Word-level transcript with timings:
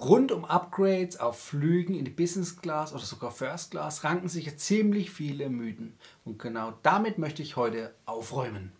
Rund 0.00 0.32
um 0.32 0.46
Upgrades 0.46 1.20
auf 1.20 1.38
Flügen 1.38 1.94
in 1.94 2.06
die 2.06 2.10
Business 2.10 2.56
Class 2.56 2.94
oder 2.94 3.02
sogar 3.02 3.30
First 3.30 3.72
Class 3.72 4.02
ranken 4.02 4.30
sich 4.30 4.56
ziemlich 4.56 5.10
viele 5.10 5.50
Mythen. 5.50 5.98
Und 6.24 6.38
genau 6.38 6.72
damit 6.82 7.18
möchte 7.18 7.42
ich 7.42 7.56
heute 7.56 7.94
aufräumen. 8.06 8.72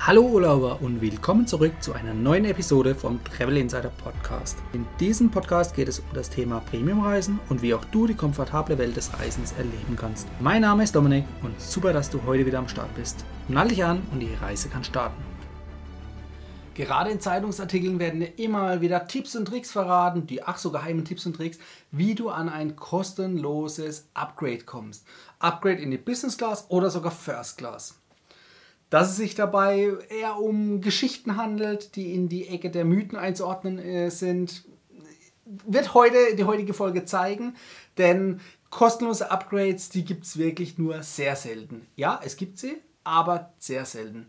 Hallo 0.00 0.22
Urlauber 0.22 0.82
und 0.82 1.00
willkommen 1.00 1.46
zurück 1.46 1.74
zu 1.80 1.92
einer 1.92 2.12
neuen 2.12 2.46
Episode 2.46 2.96
vom 2.96 3.22
Travel 3.22 3.58
Insider 3.58 3.92
Podcast. 4.02 4.58
In 4.72 4.84
diesem 4.98 5.30
Podcast 5.30 5.76
geht 5.76 5.86
es 5.86 6.00
um 6.00 6.06
das 6.12 6.30
Thema 6.30 6.58
Premiumreisen 6.68 7.38
und 7.48 7.62
wie 7.62 7.74
auch 7.74 7.84
du 7.84 8.08
die 8.08 8.14
komfortable 8.14 8.76
Welt 8.78 8.96
des 8.96 9.16
Reisens 9.20 9.52
erleben 9.52 9.94
kannst. 9.94 10.26
Mein 10.40 10.62
Name 10.62 10.82
ist 10.82 10.96
Dominik 10.96 11.26
und 11.44 11.60
super, 11.60 11.92
dass 11.92 12.10
du 12.10 12.20
heute 12.24 12.44
wieder 12.44 12.58
am 12.58 12.68
Start 12.68 12.92
bist. 12.96 13.24
Nall 13.46 13.68
dich 13.68 13.84
an 13.84 14.02
und 14.10 14.18
die 14.18 14.34
Reise 14.34 14.68
kann 14.68 14.82
starten. 14.82 15.29
Gerade 16.74 17.10
in 17.10 17.20
Zeitungsartikeln 17.20 17.98
werden 17.98 18.22
immer 18.22 18.60
mal 18.60 18.80
wieder 18.80 19.06
Tipps 19.08 19.34
und 19.34 19.46
Tricks 19.46 19.72
verraten, 19.72 20.26
die 20.26 20.42
ach 20.42 20.56
so 20.56 20.70
geheimen 20.70 21.04
Tipps 21.04 21.26
und 21.26 21.34
Tricks, 21.34 21.58
wie 21.90 22.14
du 22.14 22.28
an 22.30 22.48
ein 22.48 22.76
kostenloses 22.76 24.08
Upgrade 24.14 24.64
kommst. 24.64 25.04
Upgrade 25.40 25.82
in 25.82 25.90
die 25.90 25.98
Business 25.98 26.38
Class 26.38 26.66
oder 26.68 26.90
sogar 26.90 27.10
First 27.10 27.58
Class. 27.58 27.98
Dass 28.88 29.10
es 29.10 29.16
sich 29.16 29.34
dabei 29.34 29.92
eher 30.08 30.38
um 30.38 30.80
Geschichten 30.80 31.36
handelt, 31.36 31.96
die 31.96 32.14
in 32.14 32.28
die 32.28 32.48
Ecke 32.48 32.70
der 32.70 32.84
Mythen 32.84 33.18
einzuordnen 33.18 33.78
äh, 33.78 34.10
sind, 34.10 34.64
wird 35.44 35.94
heute 35.94 36.36
die 36.36 36.44
heutige 36.44 36.74
Folge 36.74 37.04
zeigen, 37.04 37.56
denn 37.98 38.40
kostenlose 38.70 39.30
Upgrades, 39.30 39.88
die 39.88 40.04
gibt 40.04 40.24
es 40.24 40.38
wirklich 40.38 40.78
nur 40.78 41.02
sehr 41.02 41.34
selten. 41.34 41.86
Ja, 41.96 42.20
es 42.24 42.36
gibt 42.36 42.58
sie, 42.58 42.76
aber 43.02 43.52
sehr 43.58 43.84
selten. 43.84 44.26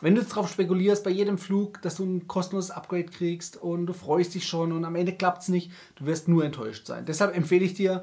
Wenn 0.00 0.14
du 0.14 0.22
darauf 0.22 0.50
spekulierst, 0.50 1.04
bei 1.04 1.10
jedem 1.10 1.38
Flug, 1.38 1.80
dass 1.82 1.96
du 1.96 2.04
ein 2.04 2.26
kostenloses 2.26 2.70
Upgrade 2.70 3.04
kriegst 3.06 3.56
und 3.56 3.86
du 3.86 3.92
freust 3.92 4.34
dich 4.34 4.46
schon 4.46 4.72
und 4.72 4.84
am 4.84 4.96
Ende 4.96 5.14
klappt 5.14 5.42
es 5.42 5.48
nicht, 5.48 5.70
du 5.96 6.06
wirst 6.06 6.28
nur 6.28 6.44
enttäuscht 6.44 6.86
sein. 6.86 7.06
Deshalb 7.06 7.36
empfehle 7.36 7.64
ich 7.64 7.74
dir, 7.74 8.02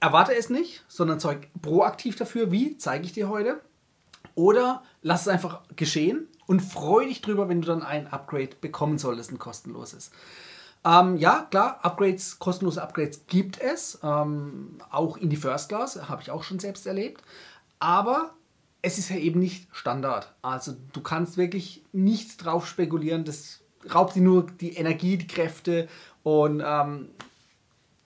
erwarte 0.00 0.34
es 0.34 0.50
nicht, 0.50 0.84
sondern 0.88 1.20
zeig 1.20 1.48
proaktiv 1.62 2.16
dafür. 2.16 2.50
Wie? 2.50 2.76
Zeige 2.76 3.04
ich 3.04 3.12
dir 3.12 3.28
heute. 3.28 3.60
Oder 4.34 4.82
lass 5.02 5.22
es 5.22 5.28
einfach 5.28 5.62
geschehen 5.74 6.28
und 6.46 6.60
freu 6.60 7.06
dich 7.06 7.22
drüber, 7.22 7.48
wenn 7.48 7.60
du 7.60 7.66
dann 7.66 7.82
ein 7.82 8.06
Upgrade 8.06 8.50
bekommen 8.60 8.98
solltest, 8.98 9.32
ein 9.32 9.38
kostenloses. 9.38 10.10
Ähm, 10.84 11.16
ja, 11.16 11.46
klar, 11.50 11.80
Upgrades, 11.82 12.38
kostenlose 12.38 12.82
Upgrades 12.82 13.26
gibt 13.26 13.60
es. 13.60 13.98
Ähm, 14.02 14.78
auch 14.90 15.16
in 15.16 15.28
die 15.28 15.36
First 15.36 15.68
Class, 15.68 16.08
habe 16.08 16.22
ich 16.22 16.30
auch 16.30 16.44
schon 16.44 16.58
selbst 16.58 16.86
erlebt. 16.86 17.22
Aber 17.80 18.34
es 18.82 18.98
ist 18.98 19.10
ja 19.10 19.16
eben 19.16 19.40
nicht 19.40 19.68
Standard. 19.72 20.32
Also 20.42 20.74
du 20.92 21.00
kannst 21.00 21.36
wirklich 21.36 21.82
nicht 21.92 22.44
drauf 22.44 22.66
spekulieren, 22.66 23.24
das 23.24 23.60
raubt 23.92 24.14
dir 24.14 24.22
nur 24.22 24.46
die 24.60 24.74
Energie, 24.74 25.16
die 25.16 25.26
Kräfte 25.26 25.88
und 26.22 26.62
ähm, 26.64 27.08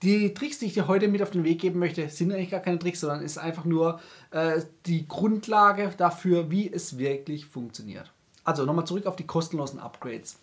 die 0.01 0.33
Tricks, 0.33 0.59
die 0.59 0.65
ich 0.65 0.73
dir 0.73 0.87
heute 0.87 1.07
mit 1.07 1.21
auf 1.21 1.31
den 1.31 1.43
Weg 1.43 1.61
geben 1.61 1.79
möchte, 1.79 2.09
sind 2.09 2.31
eigentlich 2.31 2.51
gar 2.51 2.59
keine 2.59 2.77
Tricks, 2.77 2.99
sondern 2.99 3.21
ist 3.21 3.37
einfach 3.37 3.63
nur 3.63 4.01
äh, 4.31 4.61
die 4.85 5.07
Grundlage 5.07 5.91
dafür, 5.95 6.51
wie 6.51 6.71
es 6.71 6.97
wirklich 6.97 7.45
funktioniert. 7.45 8.11
Also 8.43 8.65
nochmal 8.65 8.85
zurück 8.85 9.05
auf 9.05 9.15
die 9.15 9.25
kostenlosen 9.25 9.79
Upgrades. 9.79 10.39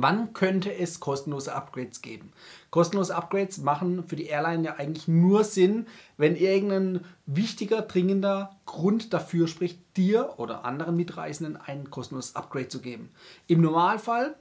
Wann 0.00 0.32
könnte 0.32 0.72
es 0.72 1.00
kostenlose 1.00 1.52
Upgrades 1.52 2.02
geben? 2.02 2.32
Kostenlose 2.70 3.16
Upgrades 3.16 3.58
machen 3.58 4.04
für 4.06 4.14
die 4.14 4.26
Airline 4.26 4.64
ja 4.64 4.76
eigentlich 4.76 5.08
nur 5.08 5.42
Sinn, 5.42 5.88
wenn 6.16 6.36
irgendein 6.36 7.04
wichtiger, 7.26 7.82
dringender 7.82 8.56
Grund 8.64 9.12
dafür 9.12 9.48
spricht, 9.48 9.80
dir 9.96 10.34
oder 10.36 10.64
anderen 10.64 10.94
Mitreisenden 10.94 11.56
ein 11.56 11.90
kostenloses 11.90 12.36
Upgrade 12.36 12.68
zu 12.68 12.80
geben. 12.80 13.10
Im 13.48 13.60
Normalfall, 13.60 14.36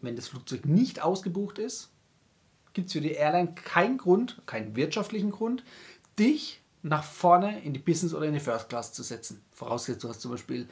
wenn 0.00 0.16
das 0.16 0.28
Flugzeug 0.28 0.64
nicht 0.64 1.02
ausgebucht 1.02 1.58
ist, 1.58 1.90
gibt 2.72 2.86
es 2.86 2.94
für 2.94 3.02
die 3.02 3.12
Airline 3.12 3.54
keinen 3.54 3.98
Grund, 3.98 4.40
keinen 4.46 4.76
wirtschaftlichen 4.76 5.30
Grund, 5.30 5.62
dich 6.18 6.62
nach 6.82 7.04
vorne 7.04 7.60
in 7.64 7.74
die 7.74 7.80
Business 7.80 8.14
oder 8.14 8.24
in 8.24 8.32
die 8.32 8.40
First 8.40 8.70
Class 8.70 8.94
zu 8.94 9.02
setzen. 9.02 9.42
Vorausgesetzt, 9.52 10.04
du 10.04 10.08
hast 10.08 10.22
zum 10.22 10.30
Beispiel 10.30 10.66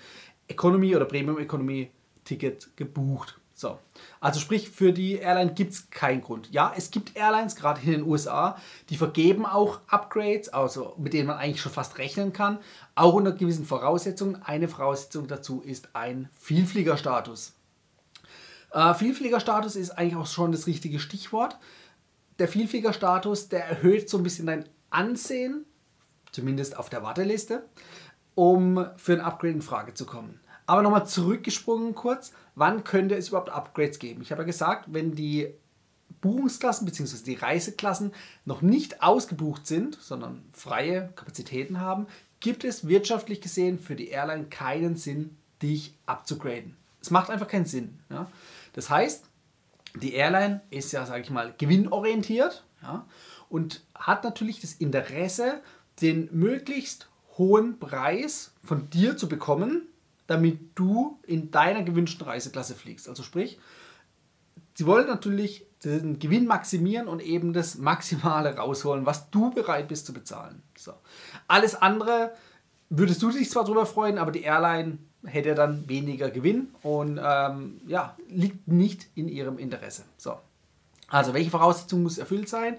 Economy 0.46 0.96
oder 0.96 1.04
Premium 1.04 1.38
Economy 1.38 1.90
Ticket 2.24 2.74
gebucht. 2.74 3.38
So. 3.58 3.76
Also 4.20 4.38
sprich, 4.38 4.70
für 4.70 4.92
die 4.92 5.14
Airline 5.14 5.52
gibt 5.52 5.72
es 5.72 5.90
keinen 5.90 6.20
Grund. 6.20 6.48
Ja, 6.52 6.72
es 6.76 6.92
gibt 6.92 7.16
Airlines, 7.16 7.56
gerade 7.56 7.80
in 7.80 7.90
den 7.90 8.02
USA, 8.04 8.56
die 8.88 8.96
vergeben 8.96 9.44
auch 9.44 9.80
Upgrades, 9.88 10.48
also 10.50 10.94
mit 10.96 11.12
denen 11.12 11.26
man 11.26 11.38
eigentlich 11.38 11.60
schon 11.60 11.72
fast 11.72 11.98
rechnen 11.98 12.32
kann, 12.32 12.60
auch 12.94 13.14
unter 13.14 13.32
gewissen 13.32 13.64
Voraussetzungen. 13.64 14.40
Eine 14.44 14.68
Voraussetzung 14.68 15.26
dazu 15.26 15.60
ist 15.60 15.88
ein 15.96 16.28
Vielfliegerstatus. 16.38 17.54
Äh, 18.70 18.94
Vielfliegerstatus 18.94 19.74
ist 19.74 19.90
eigentlich 19.90 20.14
auch 20.14 20.28
schon 20.28 20.52
das 20.52 20.68
richtige 20.68 21.00
Stichwort. 21.00 21.58
Der 22.38 22.46
Vielfliegerstatus, 22.46 23.48
der 23.48 23.64
erhöht 23.64 24.08
so 24.08 24.18
ein 24.18 24.22
bisschen 24.22 24.46
dein 24.46 24.68
Ansehen, 24.90 25.64
zumindest 26.30 26.78
auf 26.78 26.90
der 26.90 27.02
Warteliste, 27.02 27.64
um 28.36 28.86
für 28.98 29.14
ein 29.14 29.20
Upgrade 29.20 29.54
in 29.54 29.62
Frage 29.62 29.94
zu 29.94 30.06
kommen. 30.06 30.38
Aber 30.68 30.82
nochmal 30.82 31.06
zurückgesprungen 31.06 31.94
kurz, 31.94 32.32
wann 32.54 32.84
könnte 32.84 33.14
es 33.16 33.28
überhaupt 33.28 33.48
Upgrades 33.48 33.98
geben? 33.98 34.20
Ich 34.20 34.30
habe 34.30 34.42
ja 34.42 34.46
gesagt, 34.46 34.92
wenn 34.92 35.14
die 35.14 35.48
Buchungsklassen 36.20 36.84
bzw. 36.84 37.24
die 37.24 37.36
Reiseklassen 37.36 38.12
noch 38.44 38.60
nicht 38.60 39.02
ausgebucht 39.02 39.66
sind, 39.66 39.96
sondern 39.98 40.44
freie 40.52 41.08
Kapazitäten 41.16 41.80
haben, 41.80 42.06
gibt 42.40 42.64
es 42.64 42.86
wirtschaftlich 42.86 43.40
gesehen 43.40 43.78
für 43.78 43.96
die 43.96 44.08
Airline 44.08 44.44
keinen 44.44 44.96
Sinn, 44.96 45.38
dich 45.62 45.94
abzugraden. 46.04 46.76
Es 47.00 47.10
macht 47.10 47.30
einfach 47.30 47.48
keinen 47.48 47.64
Sinn. 47.64 47.98
Ja? 48.10 48.30
Das 48.74 48.90
heißt, 48.90 49.24
die 49.94 50.12
Airline 50.12 50.60
ist 50.68 50.92
ja, 50.92 51.06
sage 51.06 51.22
ich 51.22 51.30
mal, 51.30 51.54
gewinnorientiert 51.56 52.62
ja? 52.82 53.06
und 53.48 53.82
hat 53.94 54.22
natürlich 54.22 54.60
das 54.60 54.74
Interesse, 54.74 55.62
den 56.02 56.28
möglichst 56.30 57.08
hohen 57.38 57.78
Preis 57.78 58.52
von 58.62 58.90
dir 58.90 59.16
zu 59.16 59.30
bekommen, 59.30 59.87
damit 60.28 60.60
du 60.76 61.18
in 61.26 61.50
deiner 61.50 61.82
gewünschten 61.82 62.24
Reiseklasse 62.24 62.76
fliegst. 62.76 63.08
Also 63.08 63.24
sprich, 63.24 63.58
sie 64.74 64.86
wollen 64.86 65.08
natürlich 65.08 65.66
den 65.84 66.18
Gewinn 66.18 66.46
maximieren 66.46 67.08
und 67.08 67.20
eben 67.20 67.52
das 67.52 67.78
Maximale 67.78 68.54
rausholen, 68.56 69.06
was 69.06 69.30
du 69.30 69.50
bereit 69.50 69.88
bist 69.88 70.06
zu 70.06 70.12
bezahlen. 70.12 70.62
So. 70.76 70.92
Alles 71.48 71.74
andere 71.74 72.32
würdest 72.90 73.22
du 73.22 73.30
dich 73.30 73.50
zwar 73.50 73.64
darüber 73.64 73.86
freuen, 73.86 74.18
aber 74.18 74.30
die 74.30 74.42
Airline 74.42 74.98
hätte 75.24 75.54
dann 75.54 75.88
weniger 75.88 76.30
Gewinn 76.30 76.68
und 76.82 77.18
ähm, 77.22 77.80
ja, 77.86 78.16
liegt 78.28 78.68
nicht 78.68 79.08
in 79.14 79.28
ihrem 79.28 79.58
Interesse. 79.58 80.04
So. 80.16 80.38
Also, 81.08 81.32
welche 81.32 81.50
Voraussetzungen 81.50 82.02
muss 82.02 82.18
erfüllt 82.18 82.50
sein? 82.50 82.76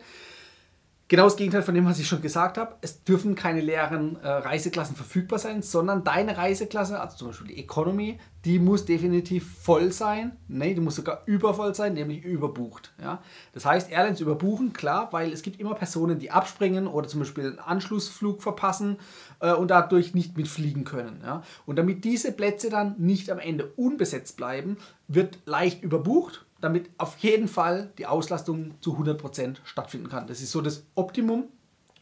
Genau 1.10 1.24
das 1.24 1.38
Gegenteil 1.38 1.64
von 1.64 1.74
dem, 1.74 1.88
was 1.88 1.98
ich 1.98 2.08
schon 2.08 2.22
gesagt 2.22 2.60
habe. 2.60 2.76
Es 2.82 3.04
dürfen 3.04 3.34
keine 3.34 3.62
leeren 3.62 4.18
äh, 4.22 4.28
Reiseklassen 4.28 4.96
verfügbar 4.96 5.40
sein, 5.40 5.64
sondern 5.64 6.04
deine 6.04 6.38
Reiseklasse, 6.38 7.00
also 7.00 7.18
zum 7.18 7.28
Beispiel 7.30 7.48
die 7.48 7.58
Economy, 7.58 8.20
die 8.46 8.60
muss 8.60 8.86
definitiv 8.86 9.58
voll 9.60 9.92
sein. 9.92 10.34
Nee, 10.48 10.76
die 10.76 10.82
muss 10.82 10.98
sogar 10.98 11.24
übervoll 11.26 11.74
sein, 11.74 11.96
nämlich 11.96 12.24
überbucht. 12.24 12.94
Ja? 13.02 13.24
Das 13.54 13.66
heißt, 13.66 13.92
Airlines 13.92 14.22
überbuchen, 14.22 14.72
klar, 14.72 15.08
weil 15.10 15.34
es 15.34 15.42
gibt 15.42 15.60
immer 15.60 15.74
Personen, 15.74 16.20
die 16.20 16.30
abspringen 16.30 16.86
oder 16.86 17.08
zum 17.08 17.22
Beispiel 17.22 17.48
einen 17.48 17.60
Anschlussflug 17.60 18.44
verpassen 18.44 18.98
äh, 19.40 19.52
und 19.52 19.72
dadurch 19.72 20.14
nicht 20.14 20.38
mitfliegen 20.38 20.84
können. 20.84 21.22
Ja? 21.24 21.42
Und 21.66 21.78
damit 21.78 22.04
diese 22.04 22.32
Plätze 22.32 22.70
dann 22.70 22.94
nicht 23.00 23.32
am 23.32 23.40
Ende 23.40 23.66
unbesetzt 23.78 24.38
bleiben, 24.38 24.78
wird 25.08 25.40
leicht 25.46 25.82
überbucht 25.82 26.46
damit 26.62 26.90
auf 26.98 27.18
jeden 27.18 27.48
Fall 27.48 27.92
die 27.98 28.06
Auslastung 28.06 28.76
zu 28.82 28.98
100% 28.98 29.58
stattfinden 29.64 30.10
kann. 30.10 30.28
Das 30.28 30.42
ist 30.42 30.52
so 30.52 30.62
das 30.62 30.84
Optimum, 30.96 31.46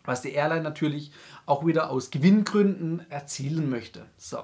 was 0.05 0.21
die 0.21 0.31
Airline 0.31 0.63
natürlich 0.63 1.11
auch 1.45 1.65
wieder 1.65 1.89
aus 1.89 2.09
Gewinngründen 2.09 3.05
erzielen 3.09 3.69
möchte. 3.69 4.05
So. 4.17 4.39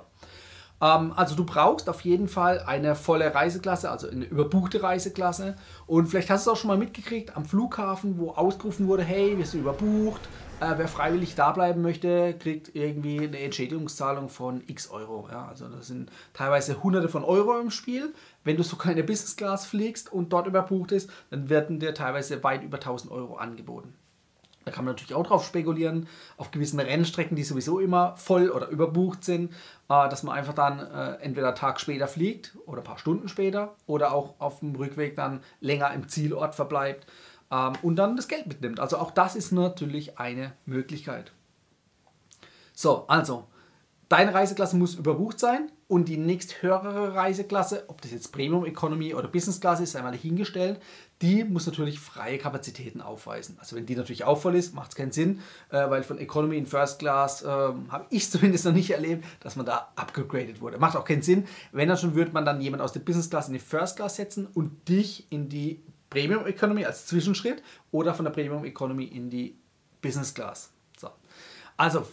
Ähm, 0.82 1.14
also 1.16 1.36
du 1.36 1.46
brauchst 1.46 1.90
auf 1.90 2.02
jeden 2.02 2.28
Fall 2.28 2.60
eine 2.60 2.96
volle 2.96 3.34
Reiseklasse, 3.34 3.90
also 3.90 4.10
eine 4.10 4.26
überbuchte 4.26 4.84
Reiseklasse. 4.84 5.56
Und 5.88 6.08
vielleicht 6.08 6.30
hast 6.30 6.46
du 6.46 6.52
es 6.52 6.58
auch 6.58 6.60
schon 6.60 6.68
mal 6.68 6.78
mitgekriegt 6.78 7.36
am 7.36 7.46
Flughafen, 7.46 8.18
wo 8.18 8.32
ausgerufen 8.32 8.88
wurde, 8.88 9.04
hey, 9.04 9.38
wir 9.38 9.46
sind 9.46 9.62
überbucht. 9.62 10.22
Äh, 10.64 10.78
wer 10.78 10.88
freiwillig 10.88 11.36
da 11.36 11.52
bleiben 11.52 11.82
möchte, 11.82 12.36
kriegt 12.40 12.74
irgendwie 12.74 13.28
eine 13.28 13.40
Entschädigungszahlung 13.40 14.30
von 14.30 14.64
x 14.66 14.90
Euro. 14.90 15.28
Ja, 15.30 15.48
also 15.48 15.68
das 15.68 15.88
sind 15.88 16.10
teilweise 16.34 16.82
hunderte 16.82 17.10
von 17.10 17.26
Euro 17.26 17.60
im 17.60 17.70
Spiel. 17.70 18.14
Wenn 18.46 18.56
du 18.56 18.64
sogar 18.64 18.92
in 18.92 18.96
der 18.96 19.04
Business 19.04 19.36
Class 19.36 19.66
fliegst 19.66 20.14
und 20.14 20.32
dort 20.32 20.48
überbucht 20.48 20.94
ist, 20.94 21.10
dann 21.32 21.50
werden 21.50 21.80
dir 21.80 21.94
teilweise 21.94 22.42
weit 22.46 22.64
über 22.64 22.78
1000 22.78 23.12
Euro 23.12 23.36
angeboten. 23.36 23.94
Da 24.64 24.72
kann 24.72 24.86
man 24.86 24.94
natürlich 24.94 25.14
auch 25.14 25.28
drauf 25.28 25.46
spekulieren, 25.46 26.08
auf 26.38 26.52
gewissen 26.52 26.80
Rennstrecken, 26.80 27.36
die 27.36 27.44
sowieso 27.44 27.82
immer 27.82 28.16
voll 28.16 28.50
oder 28.50 28.70
überbucht 28.70 29.26
sind, 29.26 29.52
äh, 29.90 30.08
dass 30.08 30.24
man 30.24 30.38
einfach 30.38 30.54
dann 30.54 30.80
äh, 30.80 31.16
entweder 31.22 31.48
einen 31.48 31.58
Tag 31.58 31.82
später 31.82 32.08
fliegt 32.08 32.56
oder 32.66 32.78
ein 32.78 32.86
paar 32.86 33.00
Stunden 33.00 33.28
später 33.28 33.76
oder 33.86 34.14
auch 34.14 34.36
auf 34.40 34.60
dem 34.62 34.74
Rückweg 34.76 35.18
dann 35.18 35.42
länger 35.60 35.94
im 35.94 36.08
Zielort 36.08 36.56
verbleibt 36.56 37.06
ähm, 37.52 37.74
und 37.82 37.96
dann 37.96 38.16
das 38.16 38.28
Geld 38.28 38.48
mitnimmt. 38.48 38.80
Also 38.80 38.98
auch 38.98 39.12
das 39.12 39.36
ist 39.36 39.52
natürlich 39.52 40.20
eine 40.20 40.54
Möglichkeit. 40.66 41.32
So, 42.74 43.06
also 43.08 43.48
deine 44.10 44.34
Reiseklasse 44.34 44.76
muss 44.76 44.96
überbucht 44.96 45.40
sein 45.40 45.72
und 45.88 46.08
die 46.08 46.18
nächsthöhere 46.18 47.14
Reiseklasse, 47.14 47.86
ob 47.88 48.02
das 48.02 48.12
jetzt 48.12 48.32
Premium 48.32 48.66
Economy 48.66 49.14
oder 49.14 49.28
Business 49.28 49.60
Class 49.60 49.80
ist, 49.80 49.92
sei 49.92 50.02
mal 50.02 50.12
dahingestellt, 50.12 50.80
die 51.22 51.44
muss 51.44 51.66
natürlich 51.66 52.00
freie 52.00 52.38
Kapazitäten 52.38 53.00
aufweisen. 53.00 53.58
Also 53.60 53.76
wenn 53.76 53.86
die 53.86 53.96
natürlich 53.96 54.24
auch 54.24 54.40
voll 54.40 54.56
ist, 54.56 54.74
macht 54.74 54.90
es 54.90 54.96
keinen 54.96 55.12
Sinn, 55.12 55.40
äh, 55.70 55.90
weil 55.90 56.04
von 56.04 56.18
Economy 56.18 56.58
in 56.58 56.66
First 56.66 57.00
Class 57.00 57.44
äh, 57.44 57.48
habe 57.48 58.06
ich 58.10 58.30
zumindest 58.32 58.66
noch 58.66 58.74
nicht 58.74 58.92
erlebt, 58.92 59.24
dass 59.40 59.56
man 59.56 59.66
da 59.66 59.92
abgegradet 59.96 60.62
wurde. 60.62 60.80
Macht 60.80 60.96
auch 60.96 61.06
keinen 61.06 61.22
Sinn. 61.22 61.46
Wenn 61.72 61.90
dann 61.90 61.98
schon, 61.98 62.16
würde 62.16 62.32
man 62.32 62.46
dann 62.46 62.60
jemand 62.60 62.82
aus 62.82 62.92
der 62.92 63.00
Business 63.00 63.30
Class 63.30 63.48
in 63.48 63.54
die 63.54 63.60
First 63.60 63.96
Class 63.96 64.16
setzen 64.16 64.48
und 64.54 64.90
dich 64.90 65.32
in 65.32 65.50
die 65.50 65.82
Premium 66.14 66.46
Economy 66.46 66.86
als 66.86 67.08
Zwischenschritt 67.08 67.64
oder 67.92 68.14
von 68.14 68.26
der 68.26 68.32
Premium 68.32 68.64
Economy 68.64 69.06
in 69.06 69.30
die 69.30 69.58
Business 70.02 70.34
Class. 70.34 70.72
So. 70.98 71.10
Also 71.76 72.06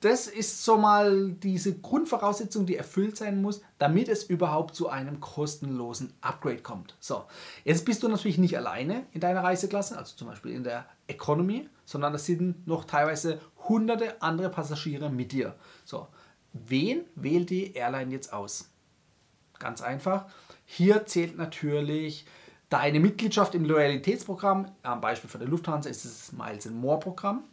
das 0.00 0.26
ist 0.26 0.64
so 0.64 0.78
mal 0.78 1.32
diese 1.32 1.78
Grundvoraussetzung, 1.78 2.64
die 2.64 2.76
erfüllt 2.76 3.18
sein 3.18 3.42
muss, 3.42 3.60
damit 3.78 4.08
es 4.08 4.24
überhaupt 4.24 4.74
zu 4.74 4.88
einem 4.88 5.20
kostenlosen 5.20 6.14
Upgrade 6.22 6.62
kommt. 6.62 6.96
So, 7.00 7.24
jetzt 7.64 7.84
bist 7.84 8.02
du 8.02 8.08
natürlich 8.08 8.38
nicht 8.38 8.56
alleine 8.56 9.04
in 9.12 9.20
deiner 9.20 9.44
Reiseklasse, 9.44 9.98
also 9.98 10.16
zum 10.16 10.28
Beispiel 10.28 10.52
in 10.52 10.64
der 10.64 10.86
Economy, 11.06 11.68
sondern 11.84 12.14
es 12.14 12.24
sind 12.24 12.66
noch 12.66 12.86
teilweise 12.86 13.40
hunderte 13.68 14.22
andere 14.22 14.48
Passagiere 14.48 15.10
mit 15.10 15.32
dir. 15.32 15.54
So, 15.84 16.08
wen 16.54 17.02
wählt 17.14 17.50
die 17.50 17.74
Airline 17.74 18.10
jetzt 18.10 18.32
aus? 18.32 18.70
Ganz 19.58 19.82
einfach. 19.82 20.30
Hier 20.64 21.04
zählt 21.04 21.36
natürlich 21.36 22.24
deine 22.70 23.00
Mitgliedschaft 23.00 23.54
im 23.54 23.64
Loyalitätsprogramm. 23.64 24.70
Am 24.82 25.00
Beispiel 25.00 25.28
von 25.28 25.40
der 25.40 25.48
Lufthansa 25.48 25.90
ist 25.90 26.04
das 26.04 26.32
Miles 26.32 26.70
More 26.70 27.00
Programm. 27.00 27.44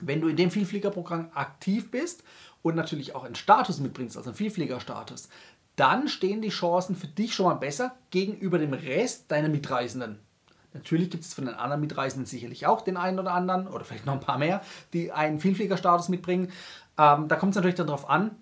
Wenn 0.00 0.20
du 0.20 0.28
in 0.28 0.36
dem 0.36 0.50
Vielfliegerprogramm 0.50 1.30
aktiv 1.34 1.90
bist 1.90 2.24
und 2.62 2.74
natürlich 2.74 3.14
auch 3.14 3.24
einen 3.24 3.34
Status 3.34 3.80
mitbringst, 3.80 4.16
also 4.16 4.30
einen 4.30 4.36
Vielfliegerstatus, 4.36 5.28
dann 5.76 6.08
stehen 6.08 6.42
die 6.42 6.48
Chancen 6.48 6.96
für 6.96 7.06
dich 7.06 7.34
schon 7.34 7.46
mal 7.46 7.54
besser 7.54 7.94
gegenüber 8.10 8.58
dem 8.58 8.74
Rest 8.74 9.30
deiner 9.30 9.48
Mitreisenden. 9.48 10.18
Natürlich 10.72 11.10
gibt 11.10 11.24
es 11.24 11.34
von 11.34 11.46
den 11.46 11.54
anderen 11.54 11.80
Mitreisenden 11.80 12.26
sicherlich 12.26 12.66
auch 12.66 12.82
den 12.82 12.96
einen 12.96 13.18
oder 13.18 13.32
anderen 13.32 13.66
oder 13.66 13.84
vielleicht 13.84 14.06
noch 14.06 14.14
ein 14.14 14.20
paar 14.20 14.38
mehr, 14.38 14.62
die 14.92 15.12
einen 15.12 15.40
Vielfliegerstatus 15.40 16.08
mitbringen. 16.08 16.50
Ähm, 16.98 17.28
da 17.28 17.36
kommt 17.36 17.50
es 17.50 17.56
natürlich 17.56 17.76
darauf 17.76 18.08
an, 18.08 18.36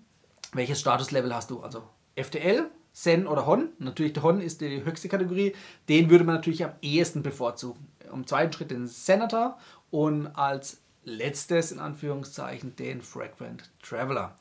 welches 0.53 0.79
Statuslevel 0.79 1.33
hast 1.33 1.49
du. 1.49 1.61
Also 1.61 1.83
FTL, 2.15 2.69
Sen 2.91 3.27
oder 3.27 3.45
Hon. 3.45 3.69
Natürlich 3.79 4.13
der 4.13 4.23
Hon 4.23 4.41
ist 4.41 4.61
die 4.61 4.83
höchste 4.83 5.09
Kategorie. 5.09 5.53
Den 5.87 6.09
würde 6.09 6.23
man 6.23 6.35
natürlich 6.35 6.63
am 6.63 6.73
ehesten 6.81 7.23
bevorzugen. 7.23 7.87
Im 8.11 8.25
zweiten 8.25 8.51
Schritt 8.53 8.71
den 8.71 8.87
Senator 8.87 9.57
und 9.91 10.27
als 10.27 10.81
letztes 11.03 11.71
in 11.71 11.79
Anführungszeichen 11.79 12.75
den 12.75 13.01
Frequent 13.01 13.69
Traveler. 13.81 14.35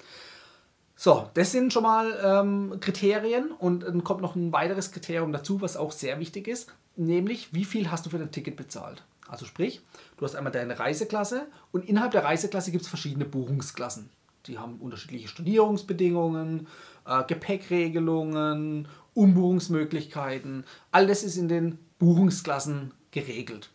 So, 0.96 1.30
das 1.34 1.52
sind 1.52 1.72
schon 1.72 1.84
mal 1.84 2.18
ähm, 2.24 2.80
Kriterien 2.80 3.52
und 3.52 3.84
dann 3.84 4.02
kommt 4.02 4.20
noch 4.20 4.34
ein 4.34 4.52
weiteres 4.52 4.90
Kriterium 4.90 5.32
dazu, 5.32 5.60
was 5.60 5.76
auch 5.76 5.92
sehr 5.92 6.18
wichtig 6.18 6.48
ist, 6.48 6.72
nämlich 6.96 7.54
wie 7.54 7.64
viel 7.64 7.90
hast 7.90 8.04
du 8.04 8.10
für 8.10 8.18
dein 8.18 8.32
Ticket 8.32 8.56
bezahlt. 8.56 9.04
Also 9.28 9.44
sprich, 9.44 9.80
du 10.16 10.24
hast 10.24 10.34
einmal 10.34 10.52
deine 10.52 10.78
Reiseklasse 10.78 11.46
und 11.70 11.84
innerhalb 11.84 12.12
der 12.12 12.24
Reiseklasse 12.24 12.72
gibt 12.72 12.82
es 12.82 12.88
verschiedene 12.88 13.26
Buchungsklassen. 13.26 14.10
Die 14.48 14.58
haben 14.58 14.76
unterschiedliche 14.80 15.28
Stornierungsbedingungen, 15.28 16.66
äh, 17.06 17.22
Gepäckregelungen, 17.24 18.88
Umbuchungsmöglichkeiten. 19.14 20.64
All 20.90 21.06
das 21.06 21.22
ist 21.22 21.36
in 21.36 21.48
den 21.48 21.78
Buchungsklassen 21.98 22.92
geregelt. 23.10 23.70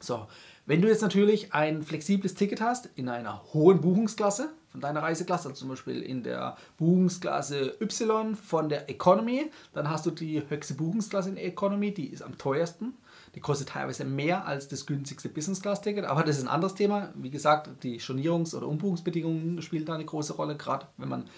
So, 0.00 0.26
wenn 0.66 0.80
du 0.80 0.88
jetzt 0.88 1.02
natürlich 1.02 1.52
ein 1.52 1.82
flexibles 1.82 2.34
Ticket 2.34 2.60
hast 2.60 2.88
in 2.96 3.08
einer 3.08 3.42
hohen 3.52 3.80
Buchungsklasse 3.80 4.50
von 4.70 4.80
deiner 4.80 5.02
Reiseklasse, 5.02 5.48
also 5.48 5.60
zum 5.60 5.68
Beispiel 5.68 6.02
in 6.02 6.22
der 6.22 6.56
Buchungsklasse 6.78 7.76
Y 7.80 8.34
von 8.34 8.68
der 8.68 8.88
Economy, 8.88 9.50
dann 9.72 9.90
hast 9.90 10.06
du 10.06 10.10
die 10.10 10.42
höchste 10.48 10.74
Buchungsklasse 10.74 11.28
in 11.28 11.34
der 11.34 11.46
Economy, 11.46 11.92
die 11.92 12.06
ist 12.06 12.22
am 12.22 12.38
teuersten. 12.38 12.94
Die 13.34 13.40
kostet 13.40 13.70
teilweise 13.70 14.04
mehr 14.04 14.46
als 14.46 14.68
das 14.68 14.86
günstigste 14.86 15.28
Business 15.28 15.60
Class 15.60 15.80
Ticket, 15.80 16.04
aber 16.04 16.22
das 16.22 16.36
ist 16.36 16.42
ein 16.42 16.48
anderes 16.48 16.74
Thema. 16.74 17.12
Wie 17.16 17.30
gesagt, 17.30 17.70
die 17.82 18.00
Stornierungs- 18.00 18.54
oder 18.54 18.68
Umbuchungsbedingungen 18.68 19.60
spielen 19.62 19.84
da 19.84 19.94
eine 19.94 20.04
große 20.04 20.34
Rolle, 20.34 20.56
gerade 20.56 20.86
wenn 20.96 21.08
man 21.08 21.28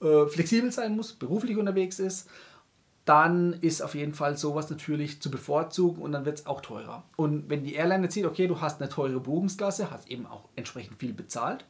äh, 0.00 0.26
flexibel 0.26 0.70
sein 0.70 0.96
muss, 0.96 1.12
beruflich 1.12 1.56
unterwegs 1.56 1.98
ist 1.98 2.28
dann 3.04 3.52
ist 3.60 3.82
auf 3.82 3.94
jeden 3.94 4.14
Fall 4.14 4.36
sowas 4.36 4.70
natürlich 4.70 5.20
zu 5.20 5.30
bevorzugen 5.30 6.00
und 6.02 6.12
dann 6.12 6.24
wird 6.24 6.38
es 6.38 6.46
auch 6.46 6.60
teurer. 6.60 7.04
Und 7.16 7.50
wenn 7.50 7.64
die 7.64 7.74
Airline 7.74 8.10
sieht, 8.10 8.24
okay, 8.24 8.46
du 8.46 8.60
hast 8.60 8.80
eine 8.80 8.88
teure 8.88 9.20
Buchungsklasse, 9.20 9.90
hast 9.90 10.10
eben 10.10 10.26
auch 10.26 10.48
entsprechend 10.56 10.98
viel 10.98 11.12
bezahlt, 11.12 11.66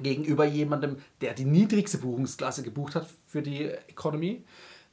gegenüber 0.00 0.44
jemandem, 0.44 0.96
der 1.20 1.34
die 1.34 1.44
niedrigste 1.44 1.98
Buchungsklasse 1.98 2.64
gebucht 2.64 2.96
hat 2.96 3.06
für 3.26 3.42
die 3.42 3.66
Economy, 3.88 4.44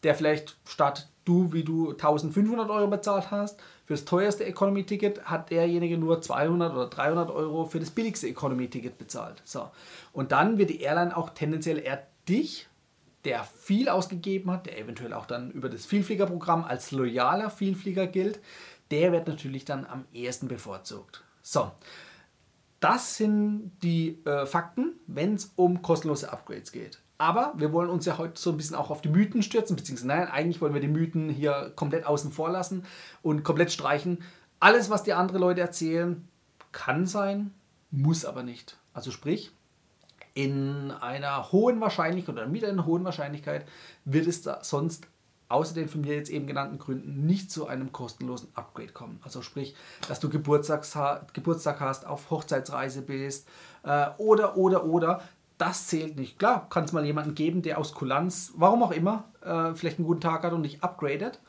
der 0.03 0.15
vielleicht 0.15 0.57
statt 0.65 1.09
du, 1.25 1.53
wie 1.53 1.63
du 1.63 1.91
1500 1.91 2.69
Euro 2.69 2.87
bezahlt 2.87 3.31
hast, 3.31 3.59
für 3.85 3.93
das 3.93 4.05
teuerste 4.05 4.45
Economy-Ticket 4.45 5.25
hat 5.25 5.51
derjenige 5.51 5.97
nur 5.97 6.21
200 6.21 6.73
oder 6.73 6.87
300 6.87 7.29
Euro 7.29 7.65
für 7.65 7.79
das 7.79 7.91
billigste 7.91 8.27
Economy-Ticket 8.27 8.97
bezahlt. 8.97 9.41
So. 9.45 9.69
Und 10.13 10.31
dann 10.31 10.57
wird 10.57 10.69
die 10.69 10.81
Airline 10.81 11.15
auch 11.15 11.29
tendenziell 11.31 11.77
eher 11.77 12.07
dich 12.27 12.67
der 13.25 13.43
viel 13.43 13.89
ausgegeben 13.89 14.51
hat, 14.51 14.65
der 14.65 14.79
eventuell 14.79 15.13
auch 15.13 15.25
dann 15.25 15.51
über 15.51 15.69
das 15.69 15.85
Vielfliegerprogramm 15.85 16.63
als 16.63 16.91
loyaler 16.91 17.49
Vielflieger 17.49 18.07
gilt, 18.07 18.39
der 18.89 19.11
wird 19.11 19.27
natürlich 19.27 19.65
dann 19.65 19.85
am 19.85 20.05
ehesten 20.13 20.47
bevorzugt. 20.47 21.23
So, 21.41 21.71
das 22.79 23.17
sind 23.17 23.71
die 23.83 24.23
äh, 24.25 24.45
Fakten, 24.45 24.93
wenn 25.07 25.35
es 25.35 25.53
um 25.55 25.81
kostenlose 25.81 26.31
Upgrades 26.31 26.71
geht. 26.71 27.00
Aber 27.21 27.53
wir 27.55 27.71
wollen 27.71 27.91
uns 27.91 28.07
ja 28.07 28.17
heute 28.17 28.41
so 28.41 28.49
ein 28.49 28.57
bisschen 28.57 28.75
auch 28.75 28.89
auf 28.89 29.03
die 29.03 29.09
Mythen 29.09 29.43
stürzen, 29.43 29.75
beziehungsweise 29.75 30.07
nein, 30.07 30.27
eigentlich 30.27 30.59
wollen 30.59 30.73
wir 30.73 30.81
die 30.81 30.87
Mythen 30.87 31.29
hier 31.29 31.71
komplett 31.75 32.03
außen 32.03 32.31
vor 32.31 32.49
lassen 32.49 32.83
und 33.21 33.43
komplett 33.43 33.71
streichen. 33.71 34.23
Alles, 34.59 34.89
was 34.89 35.03
die 35.03 35.13
anderen 35.13 35.39
Leute 35.39 35.61
erzählen, 35.61 36.27
kann 36.71 37.05
sein, 37.05 37.53
muss 37.91 38.25
aber 38.25 38.41
nicht. 38.41 38.79
Also 38.91 39.11
sprich, 39.11 39.51
in 40.33 40.89
einer 40.89 41.51
hohen 41.51 41.79
Wahrscheinlichkeit 41.79 42.33
oder 42.33 42.47
mit 42.47 42.65
einer 42.65 42.87
hohen 42.87 43.03
Wahrscheinlichkeit 43.03 43.67
wird 44.03 44.25
es 44.25 44.41
da 44.41 44.63
sonst 44.63 45.05
außer 45.47 45.75
den 45.75 45.89
von 45.89 46.01
mir 46.01 46.15
jetzt 46.15 46.31
eben 46.31 46.47
genannten 46.47 46.79
Gründen 46.79 47.27
nicht 47.27 47.51
zu 47.51 47.67
einem 47.67 47.91
kostenlosen 47.91 48.49
Upgrade 48.55 48.93
kommen. 48.93 49.19
Also 49.21 49.43
sprich, 49.43 49.75
dass 50.07 50.19
du 50.19 50.29
Geburtstag 50.29 50.85
hast, 51.81 52.07
auf 52.07 52.31
Hochzeitsreise 52.31 53.03
bist 53.03 53.47
äh, 53.83 54.07
oder, 54.17 54.57
oder, 54.57 54.85
oder. 54.85 55.21
Das 55.61 55.85
zählt 55.85 56.15
nicht. 56.15 56.39
Klar, 56.39 56.67
kann 56.71 56.85
es 56.85 56.91
mal 56.91 57.05
jemanden 57.05 57.35
geben, 57.35 57.61
der 57.61 57.77
aus 57.77 57.93
Kulanz, 57.93 58.51
warum 58.55 58.81
auch 58.81 58.89
immer, 58.89 59.25
äh, 59.43 59.75
vielleicht 59.75 59.99
einen 59.99 60.07
guten 60.07 60.19
Tag 60.19 60.41
hat 60.41 60.53
und 60.53 60.63
dich 60.63 60.81
upgradet. 60.83 61.39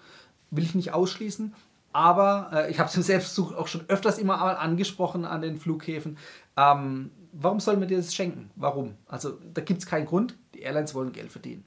Will 0.51 0.65
ich 0.65 0.75
nicht 0.75 0.93
ausschließen. 0.93 1.55
Aber 1.95 2.51
äh, 2.53 2.71
ich 2.71 2.79
habe 2.79 2.91
es 2.91 3.07
selbst 3.07 3.39
auch 3.41 3.69
schon 3.69 3.89
öfters 3.89 4.19
immer 4.19 4.61
angesprochen 4.61 5.25
an 5.25 5.41
den 5.41 5.57
Flughäfen. 5.57 6.19
Ähm, 6.59 7.11
warum 7.33 7.59
soll 7.59 7.79
man 7.79 7.89
dir 7.89 7.97
das 7.97 8.15
schenken? 8.15 8.51
Warum? 8.55 8.97
Also 9.07 9.39
da 9.55 9.63
gibt 9.63 9.81
es 9.81 9.87
keinen 9.87 10.05
Grund. 10.05 10.37
Die 10.53 10.61
Airlines 10.61 10.95
wollen 10.95 11.13
Geld 11.13 11.33
verdienen. 11.33 11.65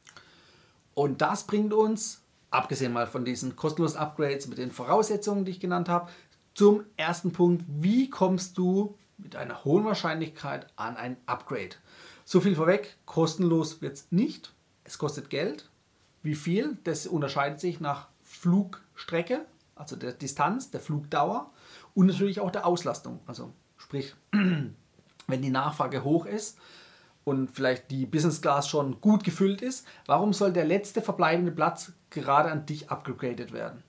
Und 0.93 1.23
das 1.23 1.47
bringt 1.47 1.73
uns, 1.73 2.21
abgesehen 2.51 2.93
mal 2.93 3.07
von 3.07 3.25
diesen 3.25 3.55
kostenlosen 3.55 3.97
Upgrades 3.97 4.47
mit 4.47 4.59
den 4.59 4.69
Voraussetzungen, 4.69 5.45
die 5.45 5.51
ich 5.51 5.59
genannt 5.59 5.89
habe, 5.89 6.11
zum 6.53 6.83
ersten 6.95 7.31
Punkt. 7.31 7.65
Wie 7.67 8.11
kommst 8.11 8.59
du 8.59 8.99
mit 9.17 9.35
einer 9.35 9.65
hohen 9.65 9.83
Wahrscheinlichkeit 9.83 10.67
an 10.75 10.95
ein 10.95 11.17
Upgrade? 11.25 11.77
So 12.27 12.41
viel 12.41 12.55
vorweg, 12.55 12.97
kostenlos 13.05 13.83
wird 13.83 13.97
es 13.97 14.11
nicht. 14.11 14.51
Es 14.83 14.97
kostet 14.97 15.29
Geld. 15.29 15.69
Wie 16.23 16.33
viel? 16.33 16.79
Das 16.83 17.05
unterscheidet 17.05 17.59
sich 17.59 17.79
nach 17.79 18.07
Flugstrecke, 18.23 19.45
also 19.75 19.95
der 19.95 20.11
Distanz, 20.11 20.71
der 20.71 20.79
Flugdauer 20.79 21.51
und 21.93 22.07
natürlich 22.07 22.39
auch 22.39 22.49
der 22.49 22.65
Auslastung. 22.65 23.19
Also 23.27 23.53
sprich, 23.77 24.15
wenn 24.31 25.41
die 25.41 25.51
Nachfrage 25.51 26.03
hoch 26.03 26.25
ist 26.25 26.57
und 27.25 27.51
vielleicht 27.51 27.91
die 27.91 28.07
Business 28.07 28.41
Class 28.41 28.67
schon 28.67 28.99
gut 29.01 29.23
gefüllt 29.23 29.61
ist, 29.61 29.85
warum 30.07 30.33
soll 30.33 30.51
der 30.51 30.65
letzte 30.65 31.03
verbleibende 31.03 31.51
Platz 31.51 31.91
gerade 32.09 32.49
an 32.49 32.65
dich 32.65 32.89
abgegradet 32.89 33.53
werden? 33.53 33.83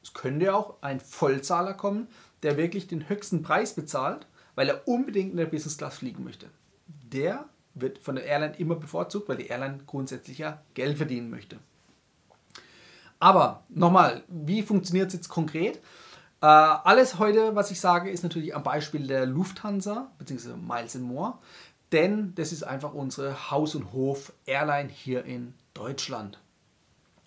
Es 0.00 0.12
könnte 0.12 0.54
auch 0.54 0.80
ein 0.80 1.00
Vollzahler 1.00 1.74
kommen, 1.74 2.06
der 2.44 2.56
wirklich 2.56 2.86
den 2.86 3.08
höchsten 3.08 3.42
Preis 3.42 3.74
bezahlt, 3.74 4.28
weil 4.54 4.68
er 4.68 4.86
unbedingt 4.86 5.32
in 5.32 5.38
der 5.38 5.46
Business 5.46 5.76
Class 5.76 5.98
fliegen 5.98 6.22
möchte. 6.22 6.50
Der 6.86 7.48
wird 7.74 7.98
von 7.98 8.14
der 8.14 8.24
Airline 8.24 8.56
immer 8.56 8.76
bevorzugt, 8.76 9.28
weil 9.28 9.36
die 9.36 9.48
Airline 9.48 9.80
grundsätzlich 9.86 10.38
ja 10.38 10.60
Geld 10.74 10.96
verdienen 10.96 11.30
möchte. 11.30 11.58
Aber 13.20 13.64
nochmal, 13.68 14.22
wie 14.28 14.62
funktioniert 14.62 15.08
es 15.08 15.14
jetzt 15.14 15.28
konkret? 15.28 15.76
Äh, 16.40 16.46
alles 16.46 17.18
heute, 17.18 17.56
was 17.56 17.70
ich 17.70 17.80
sage, 17.80 18.10
ist 18.10 18.22
natürlich 18.22 18.54
am 18.54 18.62
Beispiel 18.62 19.06
der 19.06 19.26
Lufthansa 19.26 20.10
bzw. 20.18 20.56
Miles 20.56 20.94
More, 20.96 21.38
denn 21.92 22.34
das 22.34 22.52
ist 22.52 22.64
einfach 22.64 22.92
unsere 22.92 23.50
Haus- 23.50 23.74
und 23.74 23.92
Hof-Airline 23.92 24.88
hier 24.88 25.24
in 25.24 25.54
Deutschland. 25.72 26.38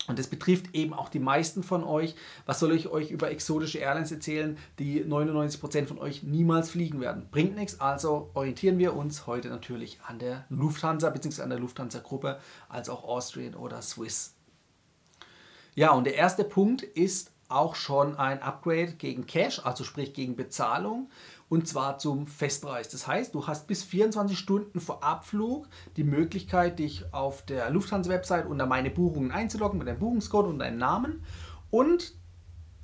Und 0.08 0.18
das 0.18 0.26
betrifft 0.26 0.74
eben 0.74 0.94
auch 0.94 1.10
die 1.10 1.20
meisten 1.20 1.62
von 1.62 1.84
euch. 1.84 2.16
Was 2.46 2.58
soll 2.58 2.72
ich 2.72 2.88
euch 2.88 3.10
über 3.10 3.30
exotische 3.30 3.78
Airlines 3.78 4.10
erzählen, 4.10 4.58
die 4.78 5.04
99% 5.04 5.86
von 5.86 5.98
euch 5.98 6.22
niemals 6.22 6.70
fliegen 6.70 7.00
werden? 7.00 7.28
Bringt 7.30 7.54
nichts, 7.54 7.80
also 7.80 8.30
orientieren 8.34 8.78
wir 8.78 8.96
uns 8.96 9.26
heute 9.26 9.48
natürlich 9.48 10.00
an 10.06 10.18
der 10.18 10.46
Lufthansa 10.48 11.10
bzw. 11.10 11.42
an 11.42 11.50
der 11.50 11.58
Lufthansa-Gruppe, 11.60 12.40
als 12.68 12.88
auch 12.88 13.04
Austrian 13.04 13.54
oder 13.54 13.82
Swiss. 13.82 14.34
Ja, 15.74 15.92
und 15.92 16.04
der 16.04 16.16
erste 16.16 16.42
Punkt 16.42 16.82
ist 16.82 17.30
auch 17.48 17.74
schon 17.74 18.16
ein 18.16 18.42
Upgrade 18.42 18.92
gegen 18.92 19.26
Cash, 19.26 19.64
also 19.64 19.84
sprich 19.84 20.12
gegen 20.12 20.36
Bezahlung 20.36 21.08
und 21.48 21.66
zwar 21.66 21.98
zum 21.98 22.26
Festpreis. 22.26 22.88
Das 22.88 23.06
heißt, 23.06 23.34
du 23.34 23.46
hast 23.46 23.66
bis 23.66 23.82
24 23.82 24.38
Stunden 24.38 24.80
vor 24.80 25.02
Abflug 25.02 25.68
die 25.96 26.04
Möglichkeit, 26.04 26.78
dich 26.78 27.12
auf 27.12 27.44
der 27.44 27.70
Lufthansa-Website 27.70 28.46
unter 28.46 28.66
meine 28.66 28.90
Buchungen 28.90 29.30
einzuloggen 29.30 29.78
mit 29.78 29.88
deinem 29.88 29.98
Buchungscode 29.98 30.46
und 30.46 30.58
deinem 30.58 30.78
Namen 30.78 31.24
und 31.70 32.14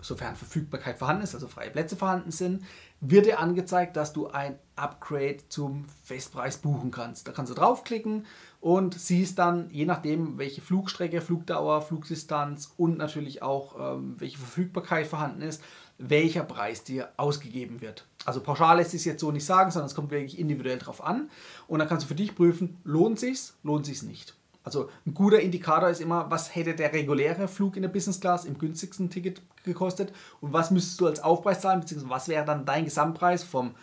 sofern 0.04 0.36
Verfügbarkeit 0.36 0.98
vorhanden 0.98 1.22
ist, 1.22 1.34
also 1.34 1.48
freie 1.48 1.70
Plätze 1.70 1.96
vorhanden 1.96 2.30
sind, 2.30 2.62
wird 3.00 3.26
dir 3.26 3.38
angezeigt, 3.38 3.96
dass 3.96 4.12
du 4.12 4.28
ein 4.28 4.58
Upgrade 4.76 5.38
zum 5.48 5.84
Festpreis 6.04 6.58
buchen 6.58 6.90
kannst. 6.90 7.26
Da 7.26 7.32
kannst 7.32 7.50
du 7.50 7.56
draufklicken 7.56 8.26
und 8.60 8.94
siehst 8.94 9.38
dann, 9.38 9.70
je 9.70 9.86
nachdem, 9.86 10.38
welche 10.38 10.60
Flugstrecke, 10.60 11.20
Flugdauer, 11.20 11.82
Flugdistanz 11.82 12.72
und 12.76 12.98
natürlich 12.98 13.42
auch 13.42 13.96
ähm, 13.96 14.16
welche 14.18 14.38
Verfügbarkeit 14.38 15.06
vorhanden 15.06 15.42
ist, 15.42 15.62
welcher 15.98 16.42
Preis 16.42 16.84
dir 16.84 17.10
ausgegeben 17.16 17.80
wird. 17.80 18.06
Also 18.24 18.40
pauschal 18.40 18.78
lässt 18.78 18.90
sich 18.92 19.04
jetzt 19.04 19.20
so 19.20 19.30
nicht 19.30 19.44
sagen, 19.44 19.70
sondern 19.70 19.86
es 19.86 19.94
kommt 19.94 20.10
wirklich 20.10 20.38
individuell 20.38 20.78
drauf 20.78 21.04
an. 21.04 21.30
Und 21.68 21.78
dann 21.78 21.88
kannst 21.88 22.04
du 22.04 22.08
für 22.08 22.14
dich 22.14 22.34
prüfen, 22.34 22.78
lohnt 22.84 23.20
sich's, 23.20 23.54
lohnt 23.62 23.86
sich's 23.86 24.02
nicht. 24.02 24.34
Also 24.64 24.88
ein 25.06 25.12
guter 25.12 25.40
Indikator 25.40 25.90
ist 25.90 26.00
immer, 26.00 26.30
was 26.30 26.54
hätte 26.54 26.74
der 26.74 26.92
reguläre 26.94 27.48
Flug 27.48 27.76
in 27.76 27.82
der 27.82 27.90
Business 27.90 28.18
Class 28.18 28.46
im 28.46 28.56
günstigsten 28.56 29.10
Ticket 29.10 29.42
gekostet 29.62 30.12
und 30.40 30.54
was 30.54 30.70
müsstest 30.70 31.00
du 31.00 31.06
als 31.06 31.22
Aufpreis 31.22 31.60
zahlen, 31.60 31.80
beziehungsweise 31.80 32.10
was 32.10 32.28
wäre 32.28 32.46
dann 32.46 32.64
dein 32.64 32.86
Gesamtpreis 32.86 33.44
vom 33.44 33.74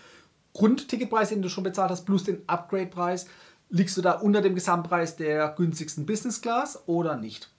Grundticketpreis, 0.54 1.30
den 1.30 1.44
du 1.44 1.50
schon 1.50 1.64
bezahlt 1.64 1.92
hast, 1.92 2.06
plus 2.06 2.24
den 2.24 2.42
Upgrade-Preis. 2.48 3.28
Liegst 3.70 3.96
du 3.96 4.02
da 4.02 4.14
unter 4.14 4.42
dem 4.42 4.56
Gesamtpreis 4.56 5.16
der 5.16 5.50
günstigsten 5.50 6.06
Business 6.08 6.42
Class 6.42 6.82
oder 6.88 7.16
nicht? 7.16 7.50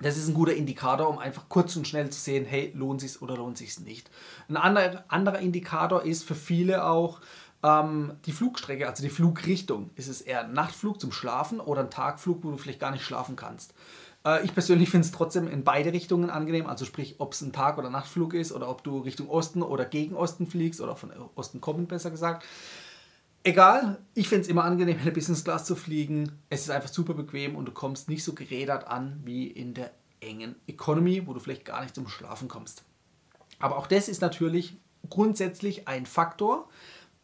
Das 0.00 0.16
ist 0.16 0.28
ein 0.28 0.34
guter 0.34 0.54
Indikator, 0.54 1.08
um 1.08 1.18
einfach 1.18 1.48
kurz 1.48 1.76
und 1.76 1.86
schnell 1.86 2.10
zu 2.10 2.20
sehen, 2.20 2.44
hey, 2.44 2.72
lohnt 2.74 3.00
sich 3.00 3.22
oder 3.22 3.36
lohnt 3.36 3.56
sich 3.56 3.78
nicht. 3.80 4.10
Ein 4.48 4.56
anderer, 4.56 5.04
anderer 5.08 5.38
Indikator 5.38 6.02
ist 6.02 6.24
für 6.24 6.34
viele 6.34 6.84
auch 6.84 7.20
ähm, 7.62 8.14
die 8.26 8.32
Flugstrecke, 8.32 8.86
also 8.88 9.02
die 9.02 9.10
Flugrichtung. 9.10 9.90
Ist 9.94 10.08
es 10.08 10.20
eher 10.20 10.44
ein 10.44 10.52
Nachtflug 10.52 11.00
zum 11.00 11.12
Schlafen 11.12 11.60
oder 11.60 11.80
ein 11.80 11.90
Tagflug, 11.90 12.44
wo 12.44 12.50
du 12.50 12.58
vielleicht 12.58 12.80
gar 12.80 12.90
nicht 12.90 13.04
schlafen 13.04 13.36
kannst? 13.36 13.72
Äh, 14.26 14.44
ich 14.44 14.52
persönlich 14.52 14.90
finde 14.90 15.06
es 15.06 15.12
trotzdem 15.12 15.48
in 15.48 15.64
beide 15.64 15.92
Richtungen 15.92 16.30
angenehm, 16.30 16.66
also 16.66 16.84
sprich, 16.84 17.16
ob 17.18 17.32
es 17.32 17.40
ein 17.40 17.52
Tag- 17.52 17.78
oder 17.78 17.90
Nachtflug 17.90 18.34
ist 18.34 18.52
oder 18.52 18.68
ob 18.68 18.82
du 18.84 18.98
Richtung 18.98 19.28
Osten 19.28 19.62
oder 19.62 19.84
gegen 19.84 20.14
Osten 20.16 20.46
fliegst 20.46 20.80
oder 20.80 20.96
von 20.96 21.12
Osten 21.34 21.60
kommend 21.60 21.88
besser 21.88 22.10
gesagt. 22.10 22.44
Egal, 23.46 23.98
ich 24.14 24.30
finde 24.30 24.42
es 24.42 24.48
immer 24.48 24.64
angenehm, 24.64 24.96
in 24.96 25.04
der 25.04 25.10
Business 25.10 25.44
Class 25.44 25.66
zu 25.66 25.76
fliegen. 25.76 26.32
Es 26.48 26.62
ist 26.62 26.70
einfach 26.70 26.88
super 26.88 27.12
bequem 27.12 27.56
und 27.56 27.66
du 27.66 27.72
kommst 27.72 28.08
nicht 28.08 28.24
so 28.24 28.32
gerädert 28.32 28.88
an 28.88 29.20
wie 29.22 29.46
in 29.46 29.74
der 29.74 29.90
engen 30.20 30.54
Economy, 30.66 31.26
wo 31.26 31.34
du 31.34 31.40
vielleicht 31.40 31.66
gar 31.66 31.82
nicht 31.82 31.94
zum 31.94 32.08
Schlafen 32.08 32.48
kommst. 32.48 32.84
Aber 33.58 33.76
auch 33.76 33.86
das 33.86 34.08
ist 34.08 34.22
natürlich 34.22 34.78
grundsätzlich 35.10 35.86
ein 35.86 36.06
Faktor, 36.06 36.70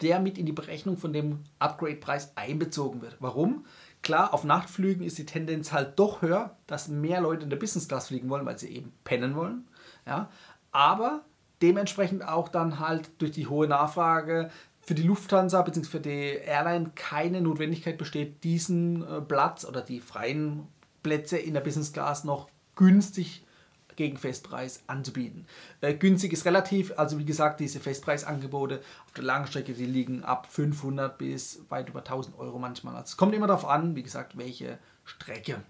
der 0.02 0.20
mit 0.20 0.36
in 0.36 0.44
die 0.44 0.52
Berechnung 0.52 0.98
von 0.98 1.14
dem 1.14 1.40
Upgrade-Preis 1.58 2.36
einbezogen 2.36 3.00
wird. 3.00 3.16
Warum? 3.20 3.64
Klar, 4.02 4.34
auf 4.34 4.44
Nachtflügen 4.44 5.06
ist 5.06 5.16
die 5.16 5.26
Tendenz 5.26 5.72
halt 5.72 5.98
doch 5.98 6.20
höher, 6.20 6.54
dass 6.66 6.88
mehr 6.88 7.22
Leute 7.22 7.44
in 7.44 7.50
der 7.50 7.56
Business 7.56 7.88
Class 7.88 8.08
fliegen 8.08 8.28
wollen, 8.28 8.44
weil 8.44 8.58
sie 8.58 8.68
eben 8.68 8.92
pennen 9.04 9.36
wollen. 9.36 9.66
Ja? 10.06 10.30
Aber 10.70 11.24
dementsprechend 11.62 12.26
auch 12.26 12.48
dann 12.48 12.78
halt 12.78 13.10
durch 13.22 13.32
die 13.32 13.46
hohe 13.46 13.68
Nachfrage 13.68 14.50
für 14.90 14.96
die 14.96 15.04
Lufthansa 15.04 15.62
bzw. 15.62 15.88
für 15.88 16.00
die 16.00 16.40
Airline 16.44 16.90
keine 16.96 17.40
Notwendigkeit 17.40 17.96
besteht, 17.96 18.42
diesen 18.42 19.06
äh, 19.06 19.20
Platz 19.20 19.64
oder 19.64 19.82
die 19.82 20.00
freien 20.00 20.66
Plätze 21.04 21.38
in 21.38 21.54
der 21.54 21.60
Business 21.60 21.92
Class 21.92 22.24
noch 22.24 22.48
günstig 22.74 23.46
gegen 23.94 24.16
Festpreis 24.16 24.82
anzubieten. 24.88 25.46
Äh, 25.80 25.94
günstig 25.94 26.32
ist 26.32 26.44
relativ, 26.44 26.92
also 26.98 27.20
wie 27.20 27.24
gesagt, 27.24 27.60
diese 27.60 27.78
Festpreisangebote 27.78 28.80
auf 29.06 29.12
der 29.12 29.22
Langstrecke, 29.22 29.74
die 29.74 29.86
liegen 29.86 30.24
ab 30.24 30.48
500 30.50 31.16
bis 31.16 31.60
weit 31.68 31.88
über 31.88 32.00
1000 32.00 32.36
Euro 32.40 32.58
manchmal. 32.58 32.96
Also 32.96 33.10
es 33.10 33.16
kommt 33.16 33.32
immer 33.32 33.46
darauf 33.46 33.66
an, 33.66 33.94
wie 33.94 34.02
gesagt, 34.02 34.36
welche 34.38 34.80
Strecke. 35.04 35.62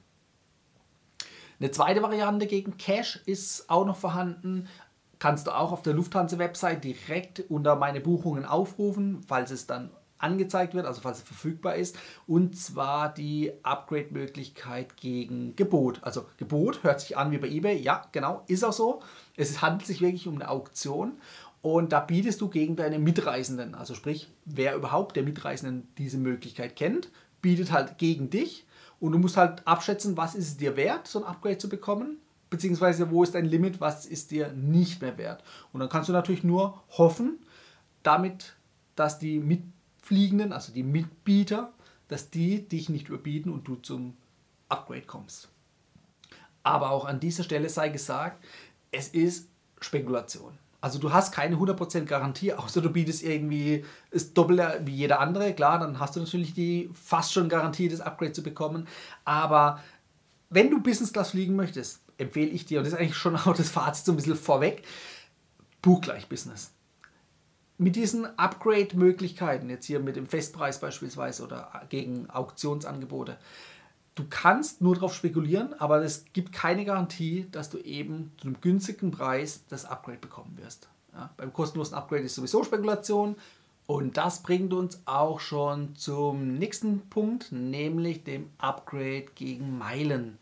Eine 1.61 1.71
zweite 1.73 2.03
Variante 2.03 2.47
gegen 2.47 2.79
Cash 2.79 3.21
ist 3.27 3.69
auch 3.69 3.85
noch 3.85 3.97
vorhanden 3.97 4.67
kannst 5.21 5.47
du 5.47 5.53
auch 5.53 5.71
auf 5.71 5.83
der 5.83 5.95
Lufthansa-Website 5.95 6.83
direkt 6.83 7.45
unter 7.49 7.77
meine 7.77 8.01
Buchungen 8.01 8.45
aufrufen, 8.45 9.23
falls 9.29 9.53
es 9.53 9.69
dann 9.69 9.91
angezeigt 10.19 10.75
wird, 10.75 10.87
also 10.87 11.01
falls 11.01 11.19
es 11.19 11.25
verfügbar 11.25 11.77
ist. 11.77 11.97
Und 12.27 12.57
zwar 12.57 13.13
die 13.13 13.53
Upgrade-Möglichkeit 13.63 14.97
gegen 14.97 15.55
Gebot. 15.57 16.01
Also 16.03 16.27
Gebot 16.39 16.83
hört 16.83 17.01
sich 17.01 17.17
an 17.17 17.31
wie 17.31 17.39
bei 17.39 17.49
eBay. 17.49 17.79
Ja, 17.81 18.07
genau, 18.13 18.43
ist 18.49 18.65
auch 18.65 18.73
so. 18.73 19.03
Es 19.37 19.63
handelt 19.63 19.87
sich 19.87 20.01
wirklich 20.01 20.27
um 20.27 20.35
eine 20.35 20.49
Auktion. 20.49 21.13
Und 21.63 21.93
da 21.93 22.01
bietest 22.01 22.41
du 22.41 22.49
gegen 22.49 22.75
deine 22.75 22.99
Mitreisenden, 22.99 23.75
also 23.75 23.95
sprich, 23.95 24.29
wer 24.47 24.75
überhaupt 24.75 25.17
der 25.17 25.23
Mitreisenden 25.23 25.89
diese 25.99 26.17
Möglichkeit 26.17 26.75
kennt, 26.75 27.11
bietet 27.43 27.71
halt 27.71 27.99
gegen 27.99 28.31
dich. 28.31 28.67
Und 28.99 29.13
du 29.13 29.19
musst 29.19 29.37
halt 29.37 29.67
abschätzen, 29.67 30.17
was 30.17 30.35
ist 30.35 30.49
es 30.49 30.57
dir 30.57 30.77
wert, 30.77 31.07
so 31.07 31.23
ein 31.23 31.29
Upgrade 31.29 31.59
zu 31.59 31.69
bekommen 31.69 32.19
beziehungsweise 32.51 33.11
wo 33.11 33.23
ist 33.23 33.35
dein 33.35 33.47
Limit, 33.47 33.81
was 33.81 34.05
ist 34.05 34.33
dir 34.33 34.53
nicht 34.53 35.01
mehr 35.01 35.17
wert. 35.17 35.43
Und 35.73 35.81
dann 35.81 35.89
kannst 35.89 36.09
du 36.09 36.13
natürlich 36.13 36.45
nur 36.45 36.83
hoffen, 36.91 37.39
damit, 38.03 38.55
dass 38.97 39.19
die 39.19 39.39
Mitfliegenden, 39.39 40.53
also 40.53 40.73
die 40.73 40.83
Mitbieter, 40.83 41.73
dass 42.09 42.31
die 42.31 42.69
dich 42.69 42.89
nicht 42.89 43.09
überbieten 43.09 43.53
und 43.53 43.67
du 43.69 43.77
zum 43.77 44.17
Upgrade 44.69 45.03
kommst. 45.03 45.49
Aber 46.63 46.91
auch 46.91 47.05
an 47.05 47.21
dieser 47.21 47.45
Stelle 47.45 47.69
sei 47.69 47.89
gesagt, 47.89 48.45
es 48.91 49.09
ist 49.09 49.49
Spekulation. 49.81 50.59
Also 50.81 50.99
du 50.99 51.13
hast 51.13 51.33
keine 51.33 51.57
100% 51.57 52.05
Garantie, 52.05 52.53
außer 52.55 52.81
du 52.81 52.91
bietest 52.91 53.23
irgendwie 53.23 53.85
das 54.11 54.33
Doppelte 54.35 54.81
wie 54.85 54.95
jeder 54.95 55.21
andere. 55.21 55.55
Klar, 55.55 55.79
dann 55.79 56.01
hast 56.01 56.17
du 56.17 56.21
natürlich 56.21 56.55
die 56.55 56.91
fast 56.93 57.33
schon 57.33 57.49
Garantie, 57.49 57.89
das 57.89 58.01
Upgrade 58.01 58.33
zu 58.33 58.43
bekommen. 58.43 58.89
Aber 59.25 59.81
wenn 60.49 60.71
du 60.71 60.83
Business 60.83 61.13
Class 61.13 61.31
fliegen 61.31 61.55
möchtest, 61.55 62.01
empfehle 62.21 62.51
ich 62.51 62.67
dir, 62.67 62.79
und 62.79 62.85
das 62.85 62.93
ist 62.93 62.99
eigentlich 62.99 63.17
schon 63.17 63.37
auch 63.37 63.55
das 63.55 63.71
Fazit 63.71 64.05
so 64.05 64.13
ein 64.13 64.17
bisschen 64.17 64.37
vorweg, 64.37 64.85
buch 65.83 66.01
gleich 66.01 66.29
Business. 66.29 66.73
Mit 67.79 67.97
diesen 67.97 68.27
Upgrade-Möglichkeiten, 68.39 69.71
jetzt 69.71 69.87
hier 69.87 70.01
mit 70.01 70.17
dem 70.17 70.27
Festpreis 70.27 70.81
beispielsweise 70.81 71.43
oder 71.45 71.87
gegen 71.89 72.29
Auktionsangebote, 72.29 73.39
du 74.15 74.25
kannst 74.29 74.83
nur 74.83 74.95
darauf 74.95 75.15
spekulieren, 75.15 75.73
aber 75.79 76.03
es 76.03 76.27
gibt 76.35 76.53
keine 76.53 76.85
Garantie, 76.85 77.47
dass 77.51 77.71
du 77.71 77.79
eben 77.79 78.33
zu 78.39 78.49
einem 78.49 78.61
günstigen 78.61 79.11
Preis 79.11 79.65
das 79.71 79.87
Upgrade 79.87 80.19
bekommen 80.19 80.59
wirst. 80.59 80.91
Ja, 81.15 81.31
beim 81.37 81.53
kostenlosen 81.53 81.95
Upgrade 81.95 82.23
ist 82.23 82.35
sowieso 82.35 82.63
Spekulation. 82.63 83.37
Und 83.87 84.17
das 84.17 84.43
bringt 84.43 84.73
uns 84.73 85.03
auch 85.05 85.41
schon 85.41 85.97
zum 85.97 86.55
nächsten 86.59 87.09
Punkt, 87.09 87.51
nämlich 87.51 88.23
dem 88.23 88.51
Upgrade 88.59 89.27
gegen 89.35 89.79
Meilen. 89.79 90.39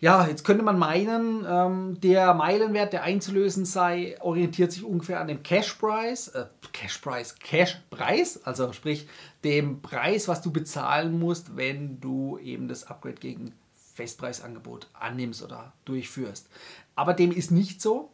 Ja, 0.00 0.28
jetzt 0.28 0.44
könnte 0.44 0.62
man 0.62 0.78
meinen, 0.78 1.44
ähm, 1.48 2.00
der 2.00 2.32
Meilenwert, 2.32 2.92
der 2.92 3.02
einzulösen 3.02 3.64
sei, 3.64 4.16
orientiert 4.20 4.70
sich 4.70 4.84
ungefähr 4.84 5.20
an 5.20 5.26
dem 5.26 5.42
Cash-Price, 5.42 6.28
äh, 6.28 6.46
Cash-Price, 6.72 7.36
Cash-Preis, 7.40 8.44
also 8.44 8.72
sprich 8.72 9.08
dem 9.42 9.82
Preis, 9.82 10.28
was 10.28 10.40
du 10.40 10.52
bezahlen 10.52 11.18
musst, 11.18 11.56
wenn 11.56 11.98
du 12.00 12.38
eben 12.38 12.68
das 12.68 12.84
Upgrade 12.84 13.16
gegen 13.16 13.54
Festpreisangebot 13.94 14.86
annimmst 14.92 15.42
oder 15.42 15.72
durchführst. 15.84 16.48
Aber 16.94 17.14
dem 17.14 17.32
ist 17.32 17.50
nicht 17.50 17.82
so, 17.82 18.12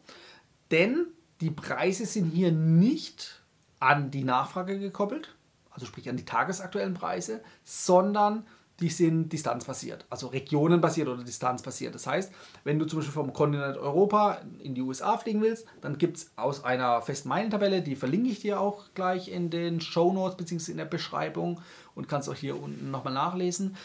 denn 0.71 1.05
die 1.41 1.51
Preise 1.51 2.07
sind 2.07 2.31
hier 2.31 2.51
nicht 2.51 3.43
an 3.79 4.09
die 4.09 4.23
Nachfrage 4.23 4.79
gekoppelt, 4.79 5.35
also 5.69 5.85
sprich 5.85 6.09
an 6.09 6.17
die 6.17 6.25
tagesaktuellen 6.25 6.95
Preise, 6.95 7.41
sondern 7.63 8.47
die 8.79 8.89
sind 8.89 9.29
distanzbasiert, 9.31 10.05
also 10.09 10.27
regionenbasiert 10.27 11.07
oder 11.07 11.23
distanzbasiert. 11.23 11.95
Das 11.95 12.07
heißt, 12.07 12.31
wenn 12.63 12.77
du 12.77 12.85
zum 12.85 12.99
Beispiel 12.99 13.13
vom 13.13 13.31
Kontinent 13.31 13.77
Europa 13.77 14.41
in 14.59 14.75
die 14.75 14.81
USA 14.81 15.17
fliegen 15.17 15.41
willst, 15.41 15.65
dann 15.81 15.97
gibt 15.97 16.17
es 16.17 16.31
aus 16.35 16.63
einer 16.63 17.01
festen 17.01 17.29
Meilentabelle, 17.29 17.81
die 17.81 17.95
verlinke 17.95 18.29
ich 18.29 18.41
dir 18.41 18.59
auch 18.59 18.93
gleich 18.93 19.29
in 19.29 19.49
den 19.49 19.79
Show 19.79 20.11
Notes 20.11 20.35
bzw. 20.35 20.71
in 20.71 20.77
der 20.77 20.85
Beschreibung 20.85 21.61
und 21.95 22.09
kannst 22.09 22.29
auch 22.29 22.35
hier 22.35 22.61
unten 22.61 22.91
nochmal 22.91 23.13
nachlesen. 23.13 23.77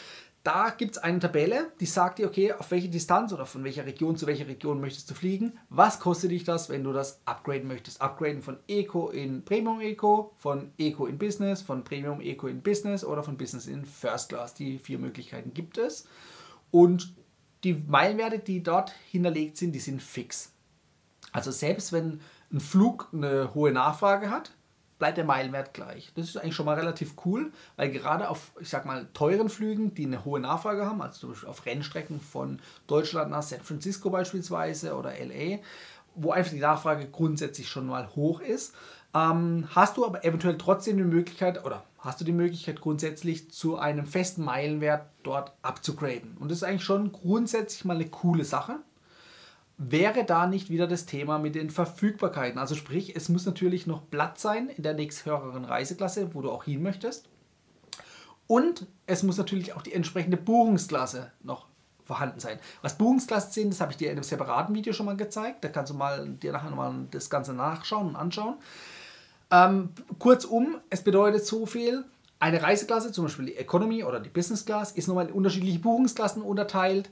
Da 0.43 0.71
gibt 0.71 0.95
es 0.95 0.97
eine 0.97 1.19
Tabelle, 1.19 1.71
die 1.79 1.85
sagt 1.85 2.17
dir, 2.17 2.25
okay, 2.25 2.51
auf 2.53 2.71
welche 2.71 2.89
Distanz 2.89 3.31
oder 3.31 3.45
von 3.45 3.63
welcher 3.63 3.85
Region 3.85 4.15
zu 4.15 4.25
welcher 4.25 4.47
Region 4.47 4.81
möchtest 4.81 5.09
du 5.11 5.13
fliegen. 5.13 5.53
Was 5.69 5.99
kostet 5.99 6.31
dich 6.31 6.43
das, 6.43 6.67
wenn 6.67 6.83
du 6.83 6.93
das 6.93 7.21
upgraden 7.25 7.67
möchtest? 7.67 8.01
Upgraden 8.01 8.41
von 8.41 8.57
Eco 8.67 9.09
in 9.09 9.45
Premium 9.45 9.81
Eco, 9.81 10.33
von 10.37 10.71
Eco 10.79 11.05
in 11.05 11.19
Business, 11.19 11.61
von 11.61 11.83
Premium 11.83 12.21
Eco 12.21 12.47
in 12.47 12.63
Business 12.63 13.05
oder 13.05 13.23
von 13.23 13.37
Business 13.37 13.67
in 13.67 13.85
First 13.85 14.29
Class. 14.29 14.55
Die 14.55 14.79
vier 14.79 14.97
Möglichkeiten 14.97 15.53
gibt 15.53 15.77
es. 15.77 16.07
Und 16.71 17.13
die 17.63 17.75
Meilenwerte, 17.75 18.39
die 18.39 18.63
dort 18.63 18.93
hinterlegt 19.11 19.57
sind, 19.57 19.73
die 19.73 19.79
sind 19.79 20.01
fix. 20.01 20.53
Also 21.31 21.51
selbst 21.51 21.93
wenn 21.93 22.19
ein 22.51 22.59
Flug 22.59 23.09
eine 23.13 23.53
hohe 23.53 23.71
Nachfrage 23.71 24.31
hat, 24.31 24.53
bleibt 25.01 25.17
der 25.17 25.25
Meilenwert 25.25 25.73
gleich. 25.73 26.11
Das 26.15 26.29
ist 26.29 26.37
eigentlich 26.37 26.53
schon 26.53 26.67
mal 26.67 26.77
relativ 26.77 27.15
cool, 27.25 27.51
weil 27.75 27.89
gerade 27.89 28.29
auf, 28.29 28.51
ich 28.59 28.69
sag 28.69 28.85
mal, 28.85 29.07
teuren 29.15 29.49
Flügen, 29.49 29.95
die 29.95 30.05
eine 30.05 30.23
hohe 30.25 30.39
Nachfrage 30.39 30.85
haben, 30.85 31.01
also 31.01 31.21
zum 31.21 31.29
Beispiel 31.31 31.49
auf 31.49 31.65
Rennstrecken 31.65 32.21
von 32.21 32.59
Deutschland 32.85 33.31
nach 33.31 33.41
San 33.41 33.61
Francisco 33.61 34.11
beispielsweise 34.11 34.95
oder 34.95 35.13
LA, 35.13 35.57
wo 36.13 36.29
einfach 36.29 36.51
die 36.51 36.59
Nachfrage 36.59 37.07
grundsätzlich 37.07 37.67
schon 37.67 37.87
mal 37.87 38.15
hoch 38.15 38.41
ist, 38.41 38.75
ähm, 39.15 39.67
hast 39.73 39.97
du 39.97 40.05
aber 40.05 40.23
eventuell 40.23 40.59
trotzdem 40.59 40.97
die 40.97 41.03
Möglichkeit 41.03 41.65
oder 41.65 41.83
hast 41.97 42.21
du 42.21 42.23
die 42.23 42.31
Möglichkeit 42.31 42.79
grundsätzlich 42.79 43.49
zu 43.49 43.79
einem 43.79 44.05
festen 44.05 44.43
Meilenwert 44.43 45.07
dort 45.23 45.53
abzugraden. 45.63 46.37
Und 46.39 46.51
das 46.51 46.59
ist 46.59 46.63
eigentlich 46.63 46.83
schon 46.83 47.11
grundsätzlich 47.11 47.85
mal 47.85 47.95
eine 47.95 48.07
coole 48.07 48.45
Sache. 48.45 48.75
Wäre 49.83 50.25
da 50.25 50.45
nicht 50.45 50.69
wieder 50.69 50.85
das 50.85 51.07
Thema 51.07 51.39
mit 51.39 51.55
den 51.55 51.71
Verfügbarkeiten? 51.71 52.59
Also 52.59 52.75
sprich, 52.75 53.15
es 53.15 53.29
muss 53.29 53.47
natürlich 53.47 53.87
noch 53.87 54.07
Platz 54.11 54.43
sein 54.43 54.69
in 54.69 54.83
der 54.83 54.93
nächsthöheren 54.93 55.65
Reiseklasse, 55.65 56.35
wo 56.35 56.41
du 56.43 56.51
auch 56.51 56.65
hin 56.65 56.83
möchtest. 56.83 57.27
Und 58.45 58.85
es 59.07 59.23
muss 59.23 59.37
natürlich 59.37 59.73
auch 59.73 59.81
die 59.81 59.93
entsprechende 59.93 60.37
Buchungsklasse 60.37 61.31
noch 61.41 61.65
vorhanden 62.03 62.39
sein. 62.39 62.59
Was 62.83 62.95
Buchungsklassen 62.95 63.51
sind, 63.53 63.69
das 63.73 63.81
habe 63.81 63.91
ich 63.91 63.97
dir 63.97 64.11
in 64.11 64.17
einem 64.17 64.23
separaten 64.23 64.75
Video 64.75 64.93
schon 64.93 65.07
mal 65.07 65.17
gezeigt. 65.17 65.63
Da 65.63 65.69
kannst 65.69 65.91
du 65.91 65.95
mal 65.95 66.29
dir 66.29 66.51
nachher 66.51 66.69
mal 66.69 67.07
das 67.09 67.31
Ganze 67.31 67.53
nachschauen 67.53 68.09
und 68.09 68.15
anschauen. 68.15 68.57
Ähm, 69.49 69.89
kurzum, 70.19 70.77
es 70.91 71.03
bedeutet 71.03 71.43
so 71.43 71.65
viel, 71.65 72.05
eine 72.39 72.61
Reiseklasse, 72.61 73.11
zum 73.11 73.25
Beispiel 73.25 73.45
die 73.47 73.57
Economy 73.57 74.03
oder 74.03 74.19
die 74.19 74.29
Business 74.29 74.65
Class, 74.65 74.91
ist 74.91 75.07
nochmal 75.07 75.27
in 75.27 75.33
unterschiedliche 75.33 75.79
Buchungsklassen 75.79 76.41
unterteilt. 76.41 77.09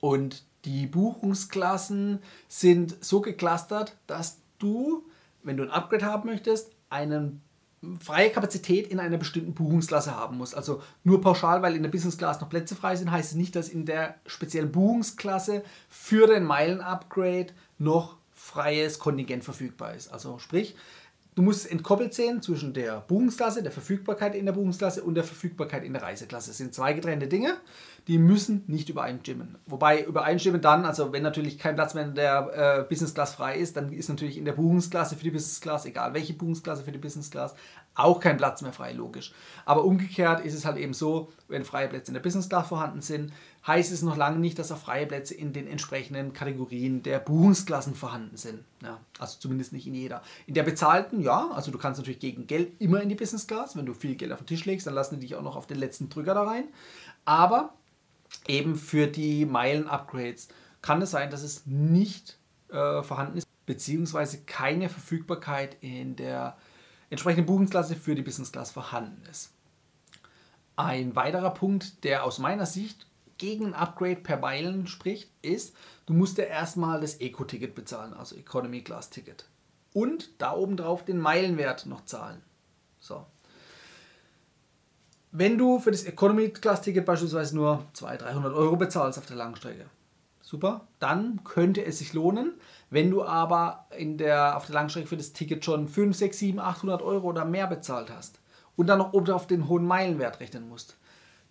Und 0.00 0.44
die 0.64 0.86
Buchungsklassen 0.86 2.20
sind 2.48 2.96
so 3.02 3.20
geclustert, 3.20 3.96
dass 4.06 4.38
du, 4.58 5.06
wenn 5.42 5.56
du 5.56 5.62
ein 5.62 5.70
Upgrade 5.70 6.04
haben 6.04 6.28
möchtest, 6.28 6.70
einen 6.90 7.42
freie 7.98 8.30
Kapazität 8.30 8.88
in 8.88 9.00
einer 9.00 9.16
bestimmten 9.16 9.54
Buchungsklasse 9.54 10.14
haben 10.14 10.36
musst. 10.36 10.54
Also 10.54 10.82
nur 11.02 11.20
pauschal, 11.20 11.62
weil 11.62 11.76
in 11.76 11.82
der 11.82 11.90
Business 11.90 12.18
Class 12.18 12.40
noch 12.40 12.50
Plätze 12.50 12.76
frei 12.76 12.96
sind, 12.96 13.10
heißt 13.10 13.30
es 13.30 13.36
nicht, 13.36 13.56
dass 13.56 13.70
in 13.70 13.86
der 13.86 14.16
speziellen 14.26 14.70
Buchungsklasse 14.70 15.62
für 15.88 16.26
den 16.26 16.44
Meilen-Upgrade 16.44 17.48
noch 17.78 18.16
freies 18.34 18.98
Kontingent 18.98 19.44
verfügbar 19.44 19.94
ist. 19.94 20.12
Also 20.12 20.38
sprich, 20.38 20.76
Du 21.36 21.42
musst 21.42 21.70
entkoppelt 21.70 22.12
sehen 22.12 22.42
zwischen 22.42 22.72
der 22.72 23.02
Buchungsklasse, 23.02 23.62
der 23.62 23.70
Verfügbarkeit 23.70 24.34
in 24.34 24.46
der 24.46 24.52
Buchungsklasse 24.52 25.02
und 25.04 25.14
der 25.14 25.22
Verfügbarkeit 25.22 25.84
in 25.84 25.92
der 25.92 26.02
Reiseklasse. 26.02 26.50
Das 26.50 26.58
sind 26.58 26.74
zwei 26.74 26.92
getrennte 26.92 27.28
Dinge, 27.28 27.56
die 28.08 28.18
müssen 28.18 28.64
nicht 28.66 28.88
übereinstimmen. 28.88 29.56
Wobei 29.66 30.02
übereinstimmen 30.02 30.60
dann, 30.60 30.84
also 30.84 31.12
wenn 31.12 31.22
natürlich 31.22 31.56
kein 31.58 31.76
Platz 31.76 31.94
mehr 31.94 32.04
in 32.04 32.14
der 32.16 32.80
äh, 32.80 32.88
Business 32.88 33.14
Class 33.14 33.34
frei 33.34 33.56
ist, 33.56 33.76
dann 33.76 33.92
ist 33.92 34.08
natürlich 34.08 34.38
in 34.38 34.44
der 34.44 34.54
Buchungsklasse 34.54 35.14
für 35.14 35.22
die 35.22 35.30
Business 35.30 35.60
Class, 35.60 35.86
egal 35.86 36.14
welche 36.14 36.34
Buchungsklasse 36.34 36.82
für 36.82 36.92
die 36.92 36.98
Business 36.98 37.30
Class, 37.30 37.54
auch 37.94 38.18
kein 38.18 38.36
Platz 38.36 38.62
mehr 38.62 38.72
frei, 38.72 38.92
logisch. 38.92 39.32
Aber 39.64 39.84
umgekehrt 39.84 40.44
ist 40.44 40.54
es 40.54 40.64
halt 40.64 40.78
eben 40.78 40.94
so, 40.94 41.32
wenn 41.48 41.64
freie 41.64 41.88
Plätze 41.88 42.10
in 42.10 42.14
der 42.14 42.22
Business 42.22 42.48
Class 42.48 42.68
vorhanden 42.68 43.02
sind, 43.02 43.32
heißt 43.66 43.92
es 43.92 44.02
noch 44.02 44.16
lange 44.16 44.38
nicht, 44.38 44.58
dass 44.58 44.72
auch 44.72 44.78
freie 44.78 45.06
Plätze 45.06 45.34
in 45.34 45.52
den 45.52 45.66
entsprechenden 45.66 46.32
Kategorien 46.32 47.02
der 47.02 47.18
Buchungsklassen 47.18 47.94
vorhanden 47.94 48.36
sind. 48.36 48.64
Ja, 48.82 49.00
also 49.18 49.38
zumindest 49.38 49.72
nicht 49.72 49.86
in 49.86 49.94
jeder. 49.94 50.22
In 50.46 50.54
der 50.54 50.62
bezahlten, 50.62 51.20
ja, 51.20 51.50
also 51.50 51.70
du 51.70 51.78
kannst 51.78 51.98
natürlich 51.98 52.20
gegen 52.20 52.46
Geld 52.46 52.72
immer 52.80 53.02
in 53.02 53.08
die 53.08 53.14
Business 53.14 53.46
Class. 53.46 53.76
Wenn 53.76 53.86
du 53.86 53.92
viel 53.92 54.14
Geld 54.14 54.32
auf 54.32 54.38
den 54.38 54.46
Tisch 54.46 54.64
legst, 54.64 54.86
dann 54.86 54.94
lassen 54.94 55.16
die 55.16 55.26
dich 55.26 55.36
auch 55.36 55.42
noch 55.42 55.56
auf 55.56 55.66
den 55.66 55.78
letzten 55.78 56.08
Drücker 56.08 56.34
da 56.34 56.44
rein. 56.44 56.64
Aber 57.24 57.74
eben 58.48 58.76
für 58.76 59.06
die 59.06 59.44
Meilen-Upgrades 59.44 60.48
kann 60.80 61.02
es 61.02 61.10
sein, 61.10 61.30
dass 61.30 61.42
es 61.42 61.66
nicht 61.66 62.38
äh, 62.70 63.02
vorhanden 63.02 63.38
ist, 63.38 63.46
beziehungsweise 63.66 64.40
keine 64.42 64.88
Verfügbarkeit 64.88 65.76
in 65.82 66.16
der 66.16 66.56
entsprechenden 67.10 67.46
Buchungsklasse 67.46 67.96
für 67.96 68.14
die 68.14 68.22
Business 68.22 68.52
Class 68.52 68.70
vorhanden 68.70 69.22
ist. 69.30 69.52
Ein 70.76 71.14
weiterer 71.14 71.50
Punkt, 71.50 72.04
der 72.04 72.24
aus 72.24 72.38
meiner 72.38 72.64
Sicht 72.64 73.06
gegen 73.40 73.66
ein 73.68 73.74
Upgrade 73.74 74.20
per 74.20 74.36
Meilen 74.36 74.86
spricht, 74.86 75.30
ist, 75.42 75.74
du 76.06 76.12
musst 76.12 76.38
ja 76.38 76.44
erstmal 76.44 77.00
das 77.00 77.20
Eco-Ticket 77.20 77.74
bezahlen, 77.74 78.12
also 78.12 78.36
Economy 78.36 78.82
Class 78.82 79.10
Ticket. 79.10 79.46
Und 79.92 80.30
da 80.40 80.52
oben 80.52 80.76
drauf 80.76 81.04
den 81.04 81.18
Meilenwert 81.18 81.86
noch 81.86 82.04
zahlen. 82.04 82.42
So. 83.00 83.26
Wenn 85.32 85.56
du 85.56 85.78
für 85.80 85.90
das 85.90 86.04
Economy 86.04 86.50
Class 86.50 86.82
Ticket 86.82 87.06
beispielsweise 87.06 87.56
nur 87.56 87.86
200, 87.94 88.28
300 88.28 88.54
Euro 88.54 88.76
bezahlst 88.76 89.18
auf 89.18 89.26
der 89.26 89.36
Langstrecke, 89.36 89.86
super, 90.42 90.86
dann 90.98 91.42
könnte 91.42 91.82
es 91.84 91.98
sich 91.98 92.12
lohnen. 92.12 92.52
Wenn 92.90 93.10
du 93.10 93.24
aber 93.24 93.86
in 93.96 94.18
der, 94.18 94.56
auf 94.56 94.66
der 94.66 94.74
Langstrecke 94.74 95.08
für 95.08 95.16
das 95.16 95.32
Ticket 95.32 95.64
schon 95.64 95.88
5, 95.88 96.14
6, 96.14 96.38
7, 96.38 96.58
800 96.58 97.00
Euro 97.00 97.28
oder 97.28 97.46
mehr 97.46 97.66
bezahlt 97.66 98.10
hast 98.10 98.38
und 98.76 98.86
dann 98.86 98.98
noch 98.98 99.14
oben 99.14 99.30
auf 99.30 99.46
den 99.46 99.66
hohen 99.66 99.86
Meilenwert 99.86 100.40
rechnen 100.40 100.68
musst, 100.68 100.98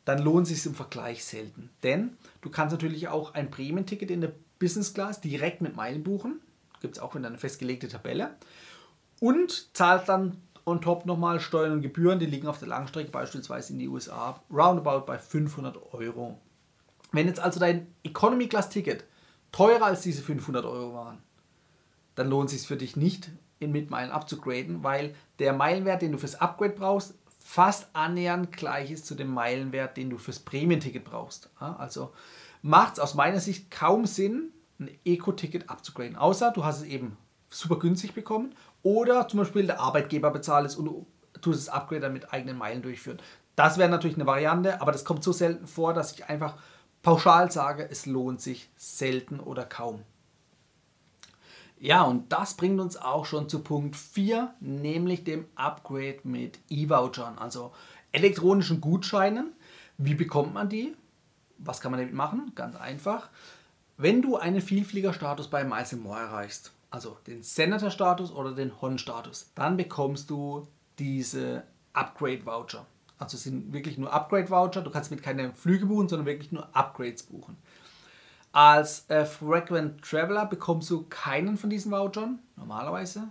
dann 0.09 0.23
lohnt 0.23 0.47
es 0.47 0.55
sich 0.55 0.65
im 0.65 0.73
Vergleich 0.73 1.23
selten. 1.23 1.69
Denn 1.83 2.17
du 2.41 2.49
kannst 2.49 2.71
natürlich 2.71 3.07
auch 3.09 3.35
ein 3.35 3.51
Prämienticket 3.51 4.09
in 4.09 4.21
der 4.21 4.31
Business 4.57 4.95
Class 4.95 5.21
direkt 5.21 5.61
mit 5.61 5.75
Meilen 5.75 6.03
buchen. 6.03 6.41
Gibt 6.81 6.97
es 6.97 7.03
auch 7.03 7.15
in 7.15 7.23
eine 7.23 7.37
festgelegte 7.37 7.87
Tabelle. 7.87 8.35
Und 9.19 9.75
zahlst 9.75 10.09
dann 10.09 10.41
on 10.65 10.81
top 10.81 11.05
nochmal 11.05 11.39
Steuern 11.39 11.73
und 11.73 11.81
Gebühren. 11.83 12.17
Die 12.17 12.25
liegen 12.25 12.47
auf 12.47 12.57
der 12.57 12.69
Langstrecke 12.69 13.11
beispielsweise 13.11 13.73
in 13.73 13.79
die 13.79 13.87
USA 13.87 14.41
roundabout 14.51 15.05
bei 15.05 15.19
500 15.19 15.77
Euro. 15.93 16.39
Wenn 17.11 17.27
jetzt 17.27 17.39
also 17.39 17.59
dein 17.59 17.85
Economy 18.03 18.47
Class 18.47 18.69
Ticket 18.69 19.03
teurer 19.51 19.85
als 19.85 20.01
diese 20.01 20.23
500 20.23 20.65
Euro 20.65 20.95
waren, 20.95 21.19
dann 22.15 22.29
lohnt 22.29 22.49
es 22.49 22.57
sich 22.57 22.67
für 22.67 22.77
dich 22.77 22.95
nicht, 22.95 23.29
in 23.59 23.71
Mitmeilen 23.71 24.09
abzugraden, 24.09 24.83
weil 24.83 25.13
der 25.37 25.53
Meilenwert, 25.53 26.01
den 26.01 26.13
du 26.13 26.17
fürs 26.17 26.35
Upgrade 26.35 26.73
brauchst, 26.73 27.13
fast 27.49 27.87
annähernd 27.93 28.55
gleich 28.55 28.91
ist 28.91 29.07
zu 29.07 29.15
dem 29.15 29.33
Meilenwert, 29.33 29.97
den 29.97 30.11
du 30.11 30.19
fürs 30.19 30.37
Prämienticket 30.37 31.03
brauchst. 31.03 31.49
Also 31.57 32.13
macht 32.61 32.93
es 32.93 32.99
aus 32.99 33.15
meiner 33.15 33.39
Sicht 33.39 33.71
kaum 33.71 34.05
Sinn, 34.05 34.53
ein 34.79 34.91
Eco-Ticket 35.03 35.67
abzugraden. 35.67 36.15
Außer 36.15 36.51
du 36.51 36.63
hast 36.63 36.81
es 36.81 36.83
eben 36.83 37.17
super 37.49 37.79
günstig 37.79 38.13
bekommen 38.13 38.53
oder 38.83 39.27
zum 39.27 39.39
Beispiel 39.39 39.65
der 39.65 39.79
Arbeitgeber 39.79 40.29
bezahlt 40.29 40.67
es 40.67 40.75
und 40.75 40.85
du 40.85 41.07
tust 41.41 41.67
das 41.67 41.73
Upgrade 41.73 42.01
dann 42.01 42.13
mit 42.13 42.31
eigenen 42.31 42.55
Meilen 42.55 42.83
durchführen. 42.83 43.19
Das 43.55 43.79
wäre 43.79 43.89
natürlich 43.89 44.17
eine 44.17 44.27
Variante, 44.27 44.79
aber 44.79 44.91
das 44.91 45.03
kommt 45.03 45.23
so 45.23 45.31
selten 45.31 45.65
vor, 45.65 45.95
dass 45.95 46.11
ich 46.11 46.29
einfach 46.29 46.55
pauschal 47.01 47.51
sage, 47.51 47.89
es 47.89 48.05
lohnt 48.05 48.41
sich 48.41 48.69
selten 48.77 49.39
oder 49.39 49.65
kaum. 49.65 50.03
Ja, 51.79 52.03
und 52.03 52.31
das 52.33 52.55
bringt 52.55 52.81
uns 52.81 52.97
auch 52.97 53.25
schon 53.25 53.47
zu 53.47 53.59
Punkt 53.59 53.95
4, 53.95 54.53
nämlich 54.59 55.23
dem 55.23 55.45
Upgrade 55.55 56.19
mit 56.23 56.59
E-Vouchern, 56.69 57.37
also 57.37 57.71
elektronischen 58.11 58.81
Gutscheinen. 58.81 59.53
Wie 59.97 60.13
bekommt 60.13 60.53
man 60.53 60.67
die? 60.67 60.93
Was 61.57 61.79
kann 61.79 61.91
man 61.91 62.01
damit 62.01 62.13
machen? 62.13 62.51
Ganz 62.53 62.75
einfach. 62.75 63.29
Wenn 63.95 64.21
du 64.21 64.35
einen 64.35 64.61
Vielfliegerstatus 64.61 65.49
bei 65.49 65.63
Miles 65.63 65.93
More 65.93 66.19
erreichst, 66.19 66.71
also 66.89 67.17
den 67.27 67.43
Senator-Status 67.43 68.31
oder 68.31 68.53
den 68.53 68.81
Hon-Status, 68.81 69.51
dann 69.55 69.77
bekommst 69.77 70.29
du 70.29 70.67
diese 70.97 71.63
Upgrade-Voucher. 71.93 72.85
Also 73.17 73.35
es 73.35 73.43
sind 73.43 73.71
wirklich 73.73 73.97
nur 73.97 74.11
Upgrade-Voucher. 74.11 74.81
Du 74.81 74.89
kannst 74.89 75.11
mit 75.11 75.23
keine 75.23 75.53
Flüge 75.53 75.85
buchen, 75.85 76.09
sondern 76.09 76.25
wirklich 76.25 76.51
nur 76.51 76.67
Upgrades 76.75 77.23
buchen. 77.23 77.57
Als 78.51 79.09
äh, 79.09 79.25
Frequent 79.25 80.01
Traveler 80.01 80.45
bekommst 80.45 80.89
du 80.89 81.05
keinen 81.09 81.57
von 81.57 81.69
diesen 81.69 81.91
Vouchern, 81.91 82.39
normalerweise. 82.55 83.29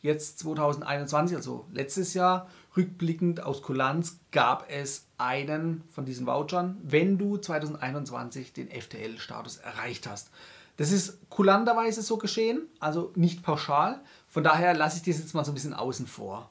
Jetzt 0.00 0.38
2021, 0.40 1.36
also 1.36 1.66
letztes 1.72 2.14
Jahr, 2.14 2.48
rückblickend 2.76 3.42
aus 3.42 3.62
Kulanz, 3.62 4.18
gab 4.32 4.70
es 4.70 5.06
einen 5.16 5.82
von 5.92 6.04
diesen 6.04 6.26
Vouchern, 6.26 6.78
wenn 6.82 7.18
du 7.18 7.38
2021 7.38 8.52
den 8.52 8.68
FTL-Status 8.68 9.58
erreicht 9.58 10.06
hast. 10.06 10.30
Das 10.76 10.90
ist 10.90 11.18
kulanterweise 11.30 12.02
so 12.02 12.18
geschehen, 12.18 12.68
also 12.80 13.12
nicht 13.14 13.42
pauschal. 13.42 14.00
Von 14.28 14.44
daher 14.44 14.74
lasse 14.74 14.96
ich 14.96 15.02
das 15.04 15.22
jetzt 15.22 15.34
mal 15.34 15.44
so 15.44 15.52
ein 15.52 15.54
bisschen 15.54 15.74
außen 15.74 16.06
vor. 16.06 16.50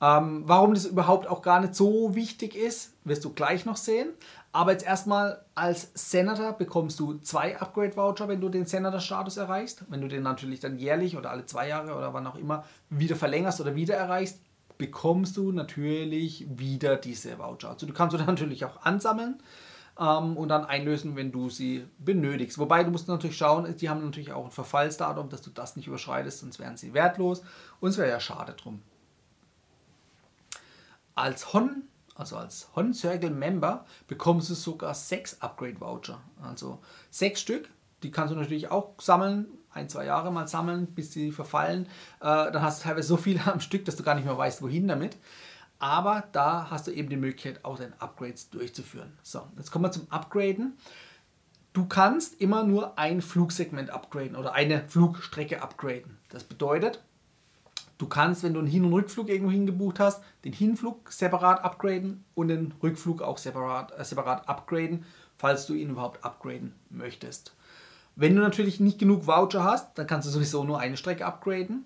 Ähm, 0.00 0.44
warum 0.46 0.72
das 0.72 0.86
überhaupt 0.86 1.26
auch 1.26 1.42
gar 1.42 1.60
nicht 1.60 1.74
so 1.74 2.14
wichtig 2.14 2.54
ist, 2.54 2.94
wirst 3.04 3.24
du 3.24 3.32
gleich 3.34 3.66
noch 3.66 3.76
sehen. 3.76 4.08
Aber 4.52 4.72
jetzt 4.72 4.84
erstmal 4.84 5.44
als 5.54 5.92
Senator 5.94 6.52
bekommst 6.52 6.98
du 6.98 7.18
zwei 7.18 7.60
Upgrade-Voucher, 7.60 8.26
wenn 8.26 8.40
du 8.40 8.48
den 8.48 8.66
Senator-Status 8.66 9.36
erreichst. 9.36 9.84
Wenn 9.88 10.00
du 10.00 10.08
den 10.08 10.24
natürlich 10.24 10.58
dann 10.58 10.78
jährlich 10.78 11.16
oder 11.16 11.30
alle 11.30 11.46
zwei 11.46 11.68
Jahre 11.68 11.94
oder 11.94 12.12
wann 12.14 12.26
auch 12.26 12.36
immer 12.36 12.64
wieder 12.88 13.14
verlängerst 13.14 13.60
oder 13.60 13.76
wieder 13.76 13.94
erreichst, 13.94 14.40
bekommst 14.76 15.36
du 15.36 15.52
natürlich 15.52 16.46
wieder 16.58 16.96
diese 16.96 17.38
Voucher. 17.38 17.70
Also 17.70 17.86
du 17.86 17.92
kannst 17.92 18.14
du 18.14 18.18
natürlich 18.24 18.64
auch 18.64 18.82
ansammeln 18.82 19.40
ähm, 20.00 20.36
und 20.36 20.48
dann 20.48 20.64
einlösen, 20.64 21.14
wenn 21.14 21.30
du 21.30 21.48
sie 21.48 21.86
benötigst. 21.98 22.58
Wobei 22.58 22.82
du 22.82 22.90
musst 22.90 23.06
natürlich 23.06 23.36
schauen, 23.36 23.72
die 23.76 23.88
haben 23.88 24.02
natürlich 24.04 24.32
auch 24.32 24.46
ein 24.46 24.50
Verfallsdatum, 24.50 25.28
dass 25.28 25.42
du 25.42 25.50
das 25.50 25.76
nicht 25.76 25.86
überschreitest, 25.86 26.40
sonst 26.40 26.58
wären 26.58 26.76
sie 26.76 26.92
wertlos 26.92 27.42
und 27.78 27.90
es 27.90 27.98
wäre 27.98 28.08
ja 28.08 28.18
schade 28.18 28.54
drum. 28.54 28.82
Als 31.14 31.52
Hon 31.52 31.84
also 32.20 32.36
als 32.36 32.68
Hon 32.76 32.92
Circle 32.92 33.30
Member, 33.30 33.86
bekommst 34.06 34.50
du 34.50 34.54
sogar 34.54 34.94
sechs 34.94 35.40
Upgrade 35.40 35.80
Voucher. 35.80 36.20
Also 36.42 36.78
sechs 37.10 37.40
Stück. 37.40 37.68
Die 38.02 38.10
kannst 38.10 38.32
du 38.32 38.38
natürlich 38.38 38.70
auch 38.70 38.94
sammeln, 39.00 39.46
ein, 39.70 39.88
zwei 39.88 40.04
Jahre 40.04 40.30
mal 40.30 40.46
sammeln, 40.46 40.86
bis 40.88 41.12
sie 41.12 41.32
verfallen. 41.32 41.86
Äh, 42.20 42.52
dann 42.52 42.62
hast 42.62 42.80
du 42.80 42.88
teilweise 42.88 43.08
so 43.08 43.16
viele 43.16 43.44
am 43.52 43.60
Stück, 43.60 43.84
dass 43.86 43.96
du 43.96 44.02
gar 44.02 44.14
nicht 44.14 44.26
mehr 44.26 44.36
weißt, 44.36 44.62
wohin 44.62 44.86
damit. 44.86 45.16
Aber 45.78 46.24
da 46.32 46.70
hast 46.70 46.86
du 46.86 46.90
eben 46.90 47.08
die 47.08 47.16
Möglichkeit, 47.16 47.64
auch 47.64 47.78
deine 47.78 47.98
Upgrades 48.00 48.50
durchzuführen. 48.50 49.16
So, 49.22 49.46
jetzt 49.56 49.70
kommen 49.70 49.86
wir 49.86 49.90
zum 49.90 50.06
Upgraden. 50.10 50.76
Du 51.72 51.86
kannst 51.86 52.38
immer 52.38 52.64
nur 52.64 52.98
ein 52.98 53.22
Flugsegment 53.22 53.90
upgraden 53.90 54.36
oder 54.36 54.52
eine 54.52 54.86
Flugstrecke 54.88 55.62
upgraden. 55.62 56.18
Das 56.28 56.44
bedeutet, 56.44 57.02
du 58.00 58.06
kannst, 58.06 58.42
wenn 58.42 58.54
du 58.54 58.60
einen 58.60 58.68
Hin- 58.68 58.84
und 58.84 58.94
Rückflug 58.94 59.28
irgendwo 59.28 59.50
hingebucht 59.50 60.00
hast, 60.00 60.22
den 60.44 60.54
Hinflug 60.54 61.12
separat 61.12 61.62
upgraden 61.62 62.24
und 62.34 62.48
den 62.48 62.72
Rückflug 62.82 63.20
auch 63.20 63.36
separat, 63.36 63.92
äh, 63.98 64.04
separat 64.04 64.48
upgraden, 64.48 65.04
falls 65.36 65.66
du 65.66 65.74
ihn 65.74 65.90
überhaupt 65.90 66.24
upgraden 66.24 66.74
möchtest. 66.88 67.54
Wenn 68.16 68.34
du 68.34 68.42
natürlich 68.42 68.80
nicht 68.80 68.98
genug 68.98 69.26
Voucher 69.26 69.64
hast, 69.64 69.98
dann 69.98 70.06
kannst 70.06 70.26
du 70.26 70.32
sowieso 70.32 70.64
nur 70.64 70.80
eine 70.80 70.96
Strecke 70.96 71.26
upgraden. 71.26 71.84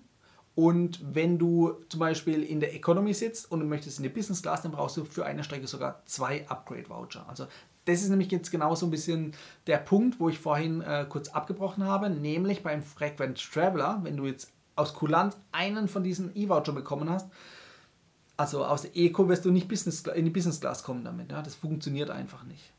Und 0.55 1.01
wenn 1.13 1.37
du 1.37 1.73
zum 1.89 1.99
Beispiel 1.99 2.41
in 2.43 2.61
der 2.61 2.73
Economy 2.73 3.13
sitzt 3.13 3.51
und 3.51 3.59
du 3.59 3.65
möchtest 3.65 3.99
in 3.99 4.03
der 4.03 4.09
Business 4.09 4.41
Class, 4.41 4.61
dann 4.61 4.71
brauchst 4.71 4.95
du 4.95 5.03
für 5.03 5.25
eine 5.25 5.43
Strecke 5.43 5.67
sogar 5.67 6.01
zwei 6.05 6.47
Upgrade 6.47 6.89
Voucher. 6.89 7.25
Also 7.27 7.47
das 7.83 8.01
ist 8.01 8.09
nämlich 8.09 8.31
jetzt 8.31 8.51
genau 8.51 8.73
so 8.73 8.87
ein 8.87 8.91
bisschen 8.91 9.33
der 9.67 9.77
Punkt, 9.77 10.19
wo 10.19 10.29
ich 10.29 10.39
vorhin 10.39 10.81
äh, 10.81 11.05
kurz 11.09 11.27
abgebrochen 11.27 11.83
habe, 11.83 12.09
nämlich 12.09 12.63
beim 12.63 12.81
Frequent 12.81 13.37
Traveler, 13.37 13.99
wenn 14.03 14.15
du 14.15 14.25
jetzt 14.25 14.54
aus 14.75 14.93
Kulanz 14.93 15.37
einen 15.51 15.87
von 15.87 16.03
diesen 16.03 16.35
E-Voucher 16.35 16.73
bekommen 16.73 17.09
hast, 17.09 17.29
also 18.37 18.65
aus 18.65 18.81
der 18.83 18.95
Eco 18.95 19.29
wirst 19.29 19.45
du 19.45 19.51
nicht 19.51 19.67
Business, 19.67 20.01
in 20.01 20.25
die 20.25 20.31
Business 20.31 20.59
Class 20.59 20.83
kommen 20.83 21.03
damit. 21.03 21.31
Ja? 21.31 21.41
Das 21.41 21.55
funktioniert 21.55 22.09
einfach 22.09 22.43
nicht. 22.43 22.71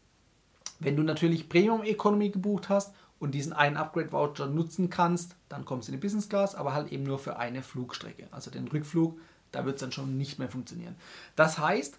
Wenn 0.79 0.97
du 0.97 1.03
natürlich 1.03 1.49
Premium 1.49 1.83
Economy 1.83 2.29
gebucht 2.29 2.69
hast 2.69 2.95
und 3.19 3.33
diesen 3.33 3.55
einen 3.55 3.79
Upgrade 3.79 4.13
Voucher 4.13 4.47
nutzen 4.47 4.91
kannst, 4.91 5.37
dann 5.49 5.65
kommst 5.65 5.89
du 5.89 5.93
in 5.93 5.99
die 5.99 6.05
Business 6.05 6.29
Class, 6.29 6.55
aber 6.55 6.75
halt 6.75 6.93
eben 6.93 7.05
nur 7.05 7.19
für 7.19 7.39
eine 7.39 7.63
Flugstrecke. 7.63 8.29
Also 8.31 8.51
den 8.51 8.69
Rückflug, 8.69 9.19
da 9.53 9.65
wird 9.65 9.77
es 9.77 9.81
dann 9.81 9.93
schon 9.93 10.19
nicht 10.19 10.39
mehr 10.39 10.51
funktionieren. 10.51 10.97
Das 11.35 11.59
heißt, 11.59 11.99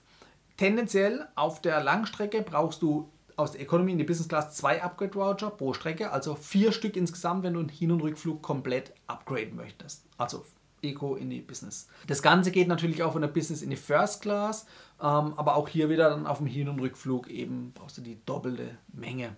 tendenziell 0.58 1.28
auf 1.36 1.60
der 1.60 1.84
Langstrecke 1.84 2.44
brauchst 2.44 2.84
du 2.84 3.10
aus 3.38 3.54
der 3.54 3.62
Economy 3.62 3.94
in 3.94 3.98
die 3.98 4.04
Business 4.04 4.28
Class 4.28 4.56
zwei 4.56 4.84
Upgrade 4.84 5.16
Voucher 5.16 5.52
pro 5.52 5.72
Strecke, 5.74 6.12
also 6.12 6.36
vier 6.36 6.72
Stück 6.72 6.98
insgesamt, 6.98 7.44
wenn 7.44 7.54
du 7.54 7.62
einen 7.62 7.70
Hin- 7.70 7.92
und 7.92 8.02
Rückflug 8.02 8.42
komplett 8.42 8.94
upgraden 9.06 9.56
möchtest. 9.56 10.06
Also 10.18 10.44
Eco 10.82 11.16
in 11.16 11.30
die 11.30 11.42
Business. 11.42 11.88
Das 12.08 12.22
Ganze 12.22 12.52
geht 12.52 12.68
natürlich 12.68 13.04
auch 13.04 13.14
von 13.14 13.22
der 13.22 13.30
Business 13.30 13.62
in 13.62 13.70
die 13.70 13.76
First 13.76 14.22
Class, 14.22 14.66
ähm, 15.00 15.34
aber 15.38 15.56
auch 15.56 15.68
hier 15.68 15.90
wieder 15.90 16.10
dann 16.10 16.28
auf 16.28 16.40
dem 16.40 16.48
Hin- 16.48 16.70
und 16.70 16.80
Rückflug 16.80 17.30
eben 17.30 17.72
brauchst 17.74 17.98
du 17.98 18.02
die 18.02 18.20
doppelte 18.26 18.78
Menge. 18.92 19.36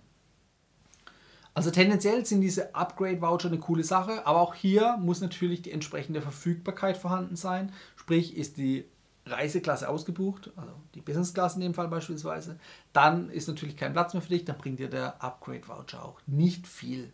Also 1.54 1.72
tendenziell 1.72 2.26
sind 2.26 2.42
diese 2.42 2.74
Upgrade-Voucher 2.76 3.50
eine 3.50 3.58
coole 3.58 3.84
Sache, 3.84 4.26
aber 4.26 4.40
auch 4.40 4.56
hier 4.56 4.98
muss 5.02 5.20
natürlich 5.20 5.62
die 5.62 5.72
entsprechende 5.72 6.22
Verfügbarkeit 6.22 6.96
vorhanden 6.96 7.36
sein. 7.36 7.74
Sprich, 7.98 8.38
ist 8.38 8.58
die 8.58 8.86
Reiseklasse 9.32 9.90
ausgebucht, 9.90 10.52
also 10.56 10.74
die 10.96 11.02
Business 11.02 11.34
Class 11.34 11.56
in 11.56 11.62
dem 11.62 11.74
Fall 11.74 11.88
beispielsweise, 11.88 12.60
dann 12.94 13.30
ist 13.30 13.48
natürlich 13.48 13.78
kein 13.78 13.94
Platz 13.94 14.14
mehr 14.14 14.22
für 14.22 14.30
dich, 14.30 14.46
dann 14.46 14.58
bringt 14.58 14.80
dir 14.80 14.90
der 14.90 15.24
Upgrade 15.24 15.68
Voucher 15.68 16.04
auch 16.04 16.20
nicht 16.26 16.68
viel. 16.68 17.12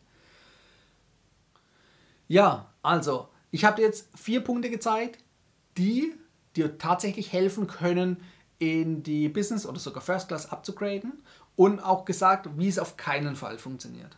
Ja, 2.27 2.73
also, 2.81 3.29
ich 3.51 3.65
habe 3.65 3.77
dir 3.77 3.83
jetzt 3.83 4.09
vier 4.17 4.41
Punkte 4.41 4.69
gezeigt, 4.69 5.23
die 5.77 6.13
dir 6.55 6.77
tatsächlich 6.77 7.31
helfen 7.31 7.67
können, 7.67 8.17
in 8.57 9.03
die 9.03 9.27
Business 9.29 9.65
oder 9.65 9.79
sogar 9.79 10.01
First 10.01 10.29
Class 10.29 10.49
abzugraden 10.49 11.21
und 11.55 11.79
auch 11.81 12.05
gesagt, 12.05 12.49
wie 12.57 12.67
es 12.67 12.79
auf 12.79 12.97
keinen 12.97 13.35
Fall 13.35 13.57
funktioniert. 13.57 14.17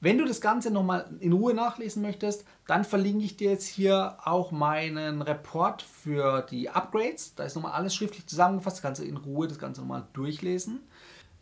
Wenn 0.00 0.18
du 0.18 0.24
das 0.24 0.40
Ganze 0.40 0.70
nochmal 0.70 1.10
in 1.18 1.32
Ruhe 1.32 1.54
nachlesen 1.54 2.02
möchtest, 2.02 2.44
dann 2.68 2.84
verlinke 2.84 3.24
ich 3.24 3.36
dir 3.36 3.50
jetzt 3.50 3.66
hier 3.66 4.16
auch 4.24 4.52
meinen 4.52 5.22
Report 5.22 5.82
für 5.82 6.42
die 6.42 6.70
Upgrades. 6.70 7.34
Da 7.34 7.42
ist 7.42 7.56
nochmal 7.56 7.72
alles 7.72 7.96
schriftlich 7.96 8.26
zusammengefasst, 8.26 8.80
kannst 8.80 9.00
du 9.00 9.04
in 9.04 9.16
Ruhe 9.16 9.48
das 9.48 9.58
Ganze 9.58 9.80
nochmal 9.80 10.06
durchlesen. 10.12 10.80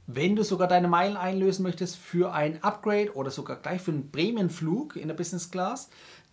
Wenn 0.06 0.36
du 0.36 0.42
sogar 0.42 0.68
deine 0.68 0.88
Meilen 0.88 1.18
einlösen 1.18 1.64
möchtest 1.64 1.96
für 1.96 2.32
ein 2.32 2.62
Upgrade 2.62 3.14
oder 3.14 3.30
sogar 3.30 3.56
gleich 3.56 3.82
für 3.82 3.90
einen 3.90 4.10
Prämienflug 4.10 4.96
in 4.96 5.08
der 5.08 5.16
Business 5.16 5.50
Class, 5.50 5.90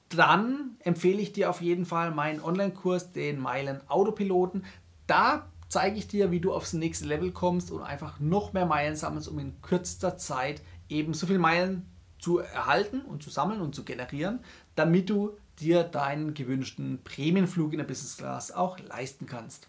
dann 0.08 0.78
empfehle 0.80 1.20
ich 1.20 1.34
dir 1.34 1.50
auf 1.50 1.60
jeden 1.60 1.86
Fall 1.86 2.12
meinen 2.12 2.40
Online-Kurs, 2.40 3.12
den 3.12 3.40
Meilen 3.40 3.82
Autopiloten. 3.90 4.64
Da 5.08 5.48
zeige 5.68 5.98
ich 5.98 6.08
dir, 6.08 6.32
wie 6.32 6.40
du 6.40 6.54
aufs 6.54 6.72
nächste 6.72 7.06
Level 7.06 7.32
kommst 7.32 7.70
und 7.70 7.82
einfach 7.82 8.22
noch 8.22 8.54
mehr 8.54 8.68
Meilen 8.68 8.96
sammelst, 8.96 9.28
um 9.28 9.40
in 9.40 9.62
kürzester 9.62 10.18
Zeit 10.18 10.62
eben 10.88 11.14
so 11.14 11.26
viele 11.26 11.40
Meilen 11.40 11.90
zu 12.24 12.40
erhalten 12.40 13.02
und 13.02 13.22
zu 13.22 13.30
sammeln 13.30 13.60
und 13.60 13.76
zu 13.76 13.84
generieren, 13.84 14.40
damit 14.76 15.10
du 15.10 15.38
dir 15.60 15.84
deinen 15.84 16.34
gewünschten 16.34 17.04
Prämienflug 17.04 17.74
in 17.74 17.80
der 17.80 17.86
Business 17.86 18.16
Class 18.18 18.54
auch 18.54 18.80
leisten 18.80 19.26
kannst. 19.26 19.68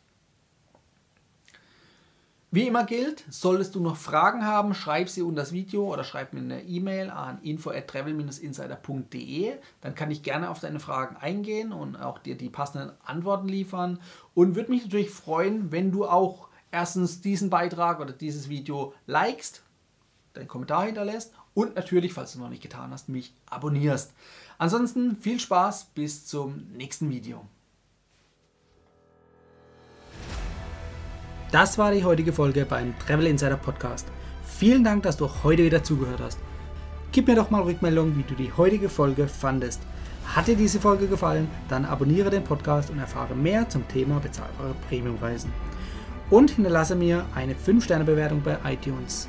Wie 2.52 2.68
immer 2.68 2.84
gilt, 2.84 3.24
solltest 3.28 3.74
du 3.74 3.80
noch 3.80 3.96
Fragen 3.96 4.46
haben, 4.46 4.74
schreib 4.74 5.08
sie 5.08 5.22
unter 5.22 5.42
das 5.42 5.50
Video 5.50 5.92
oder 5.92 6.04
schreib 6.04 6.32
mir 6.32 6.38
eine 6.38 6.62
E-Mail 6.62 7.10
an 7.10 7.42
info@travel-insider.de, 7.42 9.54
dann 9.80 9.96
kann 9.96 10.12
ich 10.12 10.22
gerne 10.22 10.48
auf 10.48 10.60
deine 10.60 10.78
Fragen 10.78 11.16
eingehen 11.16 11.72
und 11.72 11.96
auch 11.96 12.20
dir 12.20 12.36
die 12.36 12.50
passenden 12.50 12.92
Antworten 13.04 13.48
liefern 13.48 13.98
und 14.34 14.54
würde 14.54 14.70
mich 14.70 14.84
natürlich 14.84 15.10
freuen, 15.10 15.72
wenn 15.72 15.90
du 15.90 16.06
auch 16.06 16.46
erstens 16.70 17.20
diesen 17.20 17.50
Beitrag 17.50 17.98
oder 17.98 18.12
dieses 18.12 18.48
Video 18.48 18.94
likest, 19.06 19.64
deinen 20.34 20.46
Kommentar 20.46 20.84
hinterlässt 20.84 21.34
und 21.54 21.76
natürlich, 21.76 22.12
falls 22.12 22.32
du 22.32 22.40
noch 22.40 22.50
nicht 22.50 22.62
getan 22.62 22.90
hast, 22.90 23.08
mich 23.08 23.32
abonnierst. 23.46 24.12
Ansonsten 24.58 25.16
viel 25.16 25.40
Spaß, 25.40 25.86
bis 25.94 26.26
zum 26.26 26.66
nächsten 26.72 27.10
Video. 27.10 27.44
Das 31.52 31.78
war 31.78 31.92
die 31.92 32.04
heutige 32.04 32.32
Folge 32.32 32.66
beim 32.66 32.98
Travel 32.98 33.28
Insider 33.28 33.56
Podcast. 33.56 34.08
Vielen 34.44 34.82
Dank, 34.82 35.04
dass 35.04 35.16
du 35.16 35.30
heute 35.44 35.64
wieder 35.64 35.84
zugehört 35.84 36.20
hast. 36.20 36.38
Gib 37.12 37.28
mir 37.28 37.36
doch 37.36 37.50
mal 37.50 37.62
Rückmeldung, 37.62 38.16
wie 38.16 38.24
du 38.24 38.34
die 38.34 38.52
heutige 38.52 38.88
Folge 38.88 39.28
fandest. 39.28 39.80
Hat 40.26 40.48
dir 40.48 40.56
diese 40.56 40.80
Folge 40.80 41.06
gefallen, 41.06 41.48
dann 41.68 41.84
abonniere 41.84 42.30
den 42.30 42.42
Podcast 42.42 42.90
und 42.90 42.98
erfahre 42.98 43.36
mehr 43.36 43.68
zum 43.68 43.86
Thema 43.86 44.18
bezahlbare 44.18 44.74
Premiumreisen. 44.88 45.52
Und 46.30 46.50
hinterlasse 46.50 46.96
mir 46.96 47.24
eine 47.34 47.54
5-Sterne-Bewertung 47.54 48.42
bei 48.42 48.58
iTunes. 48.64 49.28